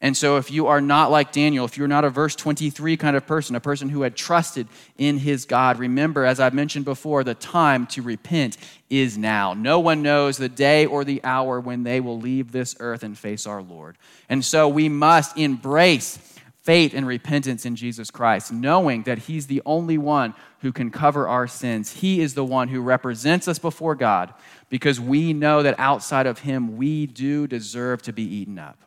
And 0.00 0.16
so, 0.16 0.38
if 0.38 0.50
you 0.50 0.66
are 0.68 0.80
not 0.80 1.10
like 1.10 1.32
Daniel, 1.32 1.66
if 1.66 1.76
you're 1.76 1.86
not 1.86 2.04
a 2.04 2.10
verse 2.10 2.34
23 2.34 2.96
kind 2.96 3.14
of 3.14 3.26
person, 3.26 3.56
a 3.56 3.60
person 3.60 3.90
who 3.90 4.02
had 4.02 4.16
trusted 4.16 4.68
in 4.96 5.18
his 5.18 5.44
God, 5.44 5.78
remember, 5.78 6.24
as 6.24 6.40
I've 6.40 6.54
mentioned 6.54 6.86
before, 6.86 7.24
the 7.24 7.34
time 7.34 7.86
to 7.88 8.00
repent 8.00 8.56
is 8.88 9.18
now. 9.18 9.52
No 9.52 9.80
one 9.80 10.02
knows 10.02 10.38
the 10.38 10.48
day 10.48 10.86
or 10.86 11.04
the 11.04 11.22
hour 11.24 11.60
when 11.60 11.84
they 11.84 12.00
will 12.00 12.18
leave 12.18 12.52
this 12.52 12.74
earth 12.80 13.02
and 13.02 13.16
face 13.16 13.46
our 13.46 13.62
Lord. 13.62 13.98
And 14.30 14.42
so, 14.42 14.66
we 14.66 14.88
must 14.88 15.36
embrace 15.36 16.33
faith 16.64 16.94
and 16.94 17.06
repentance 17.06 17.64
in 17.64 17.76
Jesus 17.76 18.10
Christ, 18.10 18.52
knowing 18.52 19.04
that 19.04 19.18
He's 19.18 19.46
the 19.46 19.62
only 19.64 19.98
one 19.98 20.34
who 20.60 20.72
can 20.72 20.90
cover 20.90 21.28
our 21.28 21.46
sins. 21.46 21.92
He 21.92 22.20
is 22.20 22.34
the 22.34 22.44
one 22.44 22.68
who 22.68 22.80
represents 22.80 23.46
us 23.46 23.58
before 23.58 23.94
God 23.94 24.34
because 24.70 24.98
we 24.98 25.32
know 25.32 25.62
that 25.62 25.78
outside 25.78 26.26
of 26.26 26.40
Him, 26.40 26.76
we 26.76 27.06
do 27.06 27.46
deserve 27.46 28.02
to 28.02 28.12
be 28.12 28.22
eaten 28.22 28.58
up. 28.58 28.82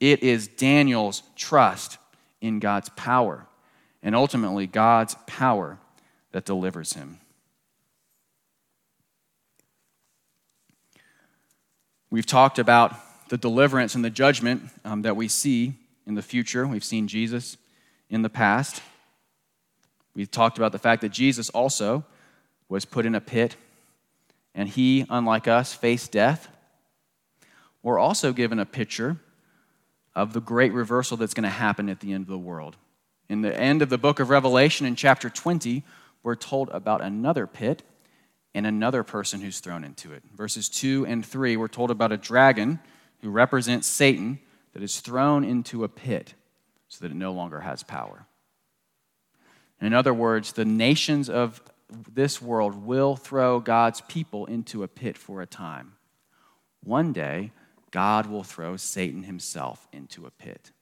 It 0.00 0.22
is 0.22 0.46
Daniel's 0.46 1.22
trust 1.34 1.98
in 2.40 2.60
God's 2.60 2.88
power 2.90 3.46
and 4.02 4.14
ultimately 4.14 4.66
God's 4.66 5.16
power 5.26 5.78
that 6.32 6.44
delivers 6.44 6.92
him. 6.92 7.18
We've 12.10 12.26
talked 12.26 12.58
about 12.58 12.94
the 13.30 13.38
deliverance 13.38 13.94
and 13.94 14.04
the 14.04 14.10
judgment 14.10 14.62
um, 14.84 15.02
that 15.02 15.16
we 15.16 15.28
see 15.28 15.74
in 16.06 16.14
the 16.14 16.22
future. 16.22 16.66
We've 16.66 16.84
seen 16.84 17.08
Jesus 17.08 17.56
in 18.08 18.22
the 18.22 18.30
past. 18.30 18.82
We've 20.14 20.30
talked 20.30 20.56
about 20.56 20.72
the 20.72 20.78
fact 20.78 21.02
that 21.02 21.10
Jesus 21.10 21.50
also 21.50 22.04
was 22.68 22.84
put 22.84 23.06
in 23.06 23.14
a 23.14 23.20
pit 23.20 23.56
and 24.54 24.68
he, 24.68 25.04
unlike 25.10 25.46
us, 25.46 25.74
faced 25.74 26.12
death. 26.12 26.48
We're 27.82 27.98
also 27.98 28.32
given 28.32 28.58
a 28.58 28.64
picture 28.64 29.18
of 30.14 30.32
the 30.32 30.40
great 30.40 30.72
reversal 30.72 31.18
that's 31.18 31.34
going 31.34 31.44
to 31.44 31.50
happen 31.50 31.90
at 31.90 32.00
the 32.00 32.14
end 32.14 32.22
of 32.22 32.28
the 32.28 32.38
world. 32.38 32.76
In 33.28 33.42
the 33.42 33.54
end 33.54 33.82
of 33.82 33.90
the 33.90 33.98
book 33.98 34.18
of 34.18 34.30
Revelation, 34.30 34.86
in 34.86 34.96
chapter 34.96 35.28
20, 35.28 35.84
we're 36.22 36.36
told 36.36 36.70
about 36.70 37.02
another 37.02 37.46
pit 37.46 37.82
and 38.54 38.66
another 38.66 39.02
person 39.02 39.42
who's 39.42 39.60
thrown 39.60 39.84
into 39.84 40.12
it. 40.12 40.22
Verses 40.34 40.70
2 40.70 41.04
and 41.06 41.24
3, 41.24 41.58
we're 41.58 41.68
told 41.68 41.90
about 41.90 42.12
a 42.12 42.16
dragon 42.16 42.80
who 43.20 43.28
represents 43.28 43.86
Satan 43.86 44.38
that 44.76 44.82
is 44.82 45.00
thrown 45.00 45.42
into 45.42 45.84
a 45.84 45.88
pit 45.88 46.34
so 46.88 47.02
that 47.02 47.10
it 47.10 47.16
no 47.16 47.32
longer 47.32 47.60
has 47.60 47.82
power. 47.82 48.26
In 49.80 49.94
other 49.94 50.12
words, 50.12 50.52
the 50.52 50.66
nations 50.66 51.30
of 51.30 51.62
this 52.12 52.42
world 52.42 52.84
will 52.84 53.16
throw 53.16 53.58
God's 53.58 54.02
people 54.02 54.44
into 54.44 54.82
a 54.82 54.88
pit 54.88 55.16
for 55.16 55.40
a 55.40 55.46
time. 55.46 55.94
One 56.84 57.14
day, 57.14 57.52
God 57.90 58.26
will 58.26 58.42
throw 58.42 58.76
Satan 58.76 59.22
himself 59.22 59.88
into 59.94 60.26
a 60.26 60.30
pit. 60.30 60.72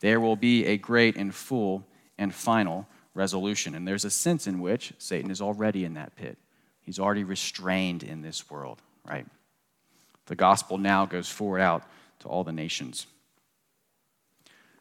There 0.00 0.20
will 0.20 0.36
be 0.36 0.66
a 0.66 0.76
great 0.76 1.16
and 1.16 1.34
full 1.34 1.86
and 2.18 2.34
final 2.34 2.86
resolution. 3.14 3.74
And 3.74 3.88
there's 3.88 4.04
a 4.04 4.10
sense 4.10 4.46
in 4.46 4.60
which 4.60 4.92
Satan 4.98 5.30
is 5.30 5.40
already 5.40 5.86
in 5.86 5.94
that 5.94 6.16
pit. 6.16 6.36
He's 6.82 6.98
already 6.98 7.24
restrained 7.24 8.02
in 8.02 8.20
this 8.20 8.50
world, 8.50 8.82
right? 9.08 9.26
The 10.26 10.36
gospel 10.36 10.76
now 10.76 11.06
goes 11.06 11.30
forward 11.30 11.62
out 11.62 11.84
to 12.20 12.28
all 12.28 12.44
the 12.44 12.52
nations. 12.52 13.06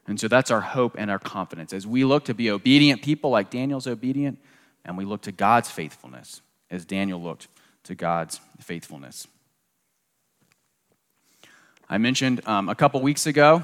And 0.08 0.20
so 0.20 0.28
that's 0.28 0.52
our 0.52 0.62
hope 0.62 0.96
and 0.98 1.10
our 1.10 1.20
confidence. 1.20 1.74
As 1.74 1.88
we 1.88 2.04
look 2.04 2.26
to 2.26 2.34
be 2.34 2.52
obedient 2.52 3.02
people 3.02 3.30
like 3.30 3.50
Daniel's 3.50 3.88
obedient, 3.88 4.40
and 4.86 4.98
we 4.98 5.06
look 5.06 5.22
to 5.22 5.32
God's 5.32 5.70
faithfulness 5.70 6.42
as 6.70 6.86
Daniel 6.86 7.22
looked 7.22 7.48
to 7.84 7.96
God's 7.96 8.40
faithfulness. 8.60 9.28
I 11.90 11.98
mentioned 11.98 12.46
um, 12.48 12.70
a 12.70 12.76
couple 12.76 13.02
weeks 13.02 13.28
ago 13.28 13.64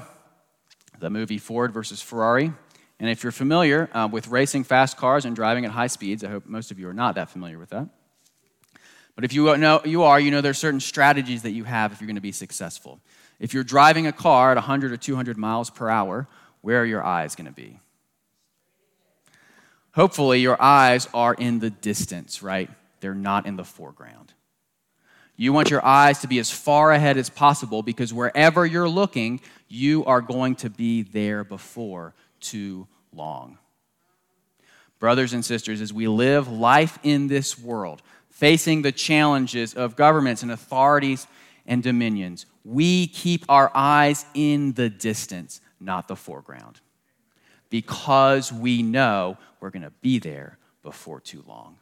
the 0.98 1.10
movie 1.10 1.38
Ford 1.38 1.72
versus 1.72 2.00
Ferrari. 2.00 2.52
And 3.00 3.08
if 3.08 3.22
you're 3.22 3.32
familiar 3.32 3.88
uh, 3.94 4.08
with 4.10 4.28
racing 4.28 4.64
fast 4.64 4.98
cars 4.98 5.24
and 5.24 5.34
driving 5.34 5.64
at 5.64 5.70
high 5.70 5.86
speeds, 5.86 6.22
I 6.22 6.28
hope 6.28 6.46
most 6.46 6.70
of 6.70 6.78
you 6.78 6.88
are 6.88 6.94
not 6.94 7.14
that 7.14 7.30
familiar 7.30 7.58
with 7.58 7.70
that. 7.70 7.88
But 9.14 9.24
if 9.24 9.32
you 9.32 9.56
know 9.56 9.80
you 9.84 10.02
are, 10.02 10.20
you 10.20 10.30
know 10.30 10.42
there 10.42 10.50
are 10.50 10.54
certain 10.54 10.80
strategies 10.80 11.42
that 11.42 11.52
you 11.52 11.64
have 11.64 11.92
if 11.92 12.00
you're 12.00 12.06
going 12.06 12.16
to 12.16 12.20
be 12.20 12.32
successful. 12.32 13.00
If 13.40 13.54
you're 13.54 13.64
driving 13.64 14.06
a 14.06 14.12
car 14.12 14.52
at 14.52 14.56
100 14.56 14.92
or 14.92 14.96
200 14.98 15.38
miles 15.38 15.70
per 15.70 15.88
hour, 15.88 16.28
where 16.60 16.82
are 16.82 16.86
your 16.86 17.02
eyes 17.02 17.34
going 17.34 17.46
to 17.46 17.52
be? 17.52 17.80
Hopefully, 19.92 20.40
your 20.40 20.60
eyes 20.62 21.08
are 21.12 21.34
in 21.34 21.58
the 21.58 21.70
distance, 21.70 22.42
right? 22.42 22.70
They're 23.00 23.14
not 23.14 23.46
in 23.46 23.56
the 23.56 23.64
foreground. 23.64 24.34
You 25.36 25.54
want 25.54 25.70
your 25.70 25.84
eyes 25.84 26.20
to 26.20 26.28
be 26.28 26.38
as 26.38 26.50
far 26.50 26.92
ahead 26.92 27.16
as 27.16 27.30
possible 27.30 27.82
because 27.82 28.12
wherever 28.12 28.66
you're 28.66 28.88
looking, 28.88 29.40
you 29.68 30.04
are 30.04 30.20
going 30.20 30.54
to 30.56 30.68
be 30.68 31.02
there 31.02 31.44
before 31.44 32.14
too 32.40 32.86
long. 33.12 33.56
Brothers 34.98 35.32
and 35.32 35.42
sisters, 35.42 35.80
as 35.80 35.94
we 35.94 36.06
live 36.08 36.48
life 36.48 36.98
in 37.02 37.28
this 37.28 37.58
world, 37.58 38.02
facing 38.28 38.82
the 38.82 38.92
challenges 38.92 39.72
of 39.72 39.96
governments 39.96 40.42
and 40.42 40.52
authorities 40.52 41.26
and 41.70 41.82
dominions, 41.82 42.44
we 42.64 43.06
keep 43.06 43.44
our 43.48 43.70
eyes 43.74 44.26
in 44.34 44.72
the 44.72 44.90
distance, 44.90 45.60
not 45.80 46.08
the 46.08 46.16
foreground, 46.16 46.80
because 47.70 48.52
we 48.52 48.82
know 48.82 49.38
we're 49.60 49.70
going 49.70 49.84
to 49.84 49.92
be 50.02 50.18
there 50.18 50.58
before 50.82 51.20
too 51.20 51.44
long. 51.46 51.76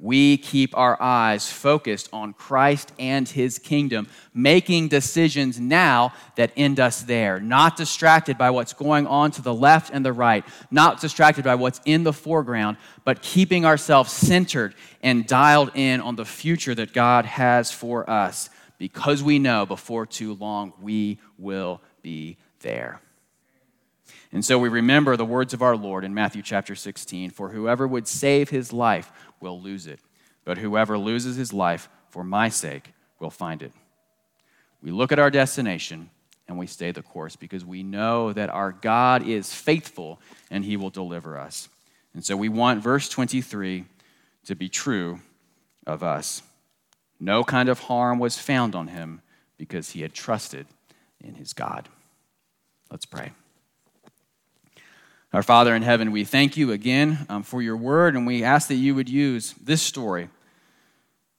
We 0.00 0.36
keep 0.36 0.78
our 0.78 0.96
eyes 1.02 1.50
focused 1.50 2.08
on 2.12 2.32
Christ 2.32 2.92
and 3.00 3.28
his 3.28 3.58
kingdom, 3.58 4.06
making 4.32 4.86
decisions 4.86 5.58
now 5.58 6.12
that 6.36 6.52
end 6.56 6.78
us 6.78 7.02
there, 7.02 7.40
not 7.40 7.76
distracted 7.76 8.38
by 8.38 8.50
what's 8.50 8.72
going 8.72 9.08
on 9.08 9.32
to 9.32 9.42
the 9.42 9.52
left 9.52 9.90
and 9.92 10.06
the 10.06 10.12
right, 10.12 10.44
not 10.70 11.00
distracted 11.00 11.42
by 11.42 11.56
what's 11.56 11.80
in 11.84 12.04
the 12.04 12.12
foreground, 12.12 12.76
but 13.04 13.22
keeping 13.22 13.64
ourselves 13.64 14.12
centered 14.12 14.76
and 15.02 15.26
dialed 15.26 15.72
in 15.74 16.00
on 16.00 16.14
the 16.14 16.24
future 16.24 16.76
that 16.76 16.92
God 16.92 17.24
has 17.24 17.72
for 17.72 18.08
us, 18.08 18.50
because 18.78 19.22
we 19.22 19.38
know 19.38 19.66
before 19.66 20.06
too 20.06 20.34
long 20.34 20.72
we 20.80 21.18
will 21.36 21.80
be 22.02 22.38
there. 22.60 23.00
And 24.32 24.44
so 24.44 24.58
we 24.58 24.68
remember 24.68 25.16
the 25.16 25.24
words 25.24 25.54
of 25.54 25.62
our 25.62 25.76
Lord 25.76 26.04
in 26.04 26.14
Matthew 26.14 26.42
chapter 26.42 26.74
16 26.74 27.30
For 27.30 27.50
whoever 27.50 27.86
would 27.86 28.06
save 28.06 28.50
his 28.50 28.72
life 28.72 29.10
will 29.40 29.60
lose 29.60 29.86
it, 29.86 30.00
but 30.44 30.58
whoever 30.58 30.98
loses 30.98 31.36
his 31.36 31.52
life 31.52 31.88
for 32.10 32.24
my 32.24 32.48
sake 32.48 32.92
will 33.20 33.30
find 33.30 33.62
it. 33.62 33.72
We 34.82 34.90
look 34.90 35.12
at 35.12 35.18
our 35.18 35.30
destination 35.30 36.10
and 36.46 36.56
we 36.58 36.66
stay 36.66 36.92
the 36.92 37.02
course 37.02 37.36
because 37.36 37.64
we 37.64 37.82
know 37.82 38.32
that 38.32 38.48
our 38.48 38.72
God 38.72 39.26
is 39.26 39.52
faithful 39.52 40.20
and 40.50 40.64
he 40.64 40.76
will 40.76 40.90
deliver 40.90 41.36
us. 41.36 41.68
And 42.14 42.24
so 42.24 42.36
we 42.36 42.48
want 42.48 42.82
verse 42.82 43.08
23 43.08 43.84
to 44.46 44.54
be 44.54 44.68
true 44.68 45.20
of 45.86 46.02
us. 46.02 46.42
No 47.20 47.44
kind 47.44 47.68
of 47.68 47.80
harm 47.80 48.18
was 48.18 48.38
found 48.38 48.74
on 48.74 48.88
him 48.88 49.22
because 49.56 49.90
he 49.90 50.02
had 50.02 50.14
trusted 50.14 50.66
in 51.20 51.34
his 51.34 51.52
God. 51.52 51.88
Let's 52.90 53.06
pray. 53.06 53.32
Our 55.32 55.42
Father 55.42 55.74
in 55.74 55.82
heaven, 55.82 56.10
we 56.10 56.24
thank 56.24 56.56
you 56.56 56.72
again 56.72 57.26
um, 57.28 57.42
for 57.42 57.60
your 57.60 57.76
word, 57.76 58.16
and 58.16 58.26
we 58.26 58.44
ask 58.44 58.68
that 58.68 58.76
you 58.76 58.94
would 58.94 59.10
use 59.10 59.54
this 59.62 59.82
story, 59.82 60.30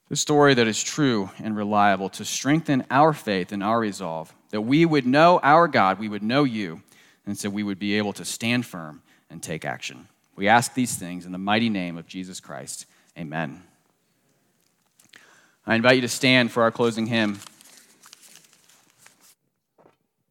this 0.10 0.22
story 0.22 0.54
that 0.54 0.68
is 0.68 0.84
true 0.84 1.32
and 1.40 1.58
reliable, 1.58 2.10
to 2.10 2.26
strengthen 2.26 2.86
our 2.92 3.14
faith 3.14 3.52
and 3.52 3.64
our 3.64 3.80
resolve, 3.80 4.32
that 4.52 4.62
we 4.62 4.86
would 4.86 5.08
know 5.08 5.40
our 5.42 5.68
God, 5.68 5.98
we 5.98 6.08
would 6.08 6.22
know 6.22 6.44
you, 6.44 6.84
and 7.26 7.36
so 7.36 7.50
we 7.50 7.64
would 7.64 7.80
be 7.80 7.98
able 7.98 8.14
to 8.14 8.26
stand 8.26 8.66
firm 8.66 9.02
and 9.32 9.42
take 9.42 9.66
action. 9.66 10.08
We 10.36 10.48
ask 10.48 10.76
these 10.76 10.96
things 10.96 11.26
in 11.26 11.32
the 11.32 11.40
mighty 11.40 11.70
name 11.70 11.98
of 11.98 12.06
Jesus 12.06 12.40
Christ. 12.40 12.86
Amen. 13.18 13.64
I 15.70 15.76
invite 15.76 15.98
you 15.98 16.02
to 16.02 16.08
stand 16.08 16.52
for 16.52 16.64
our 16.64 16.72
closing 16.72 17.06
hymn. 17.06 17.42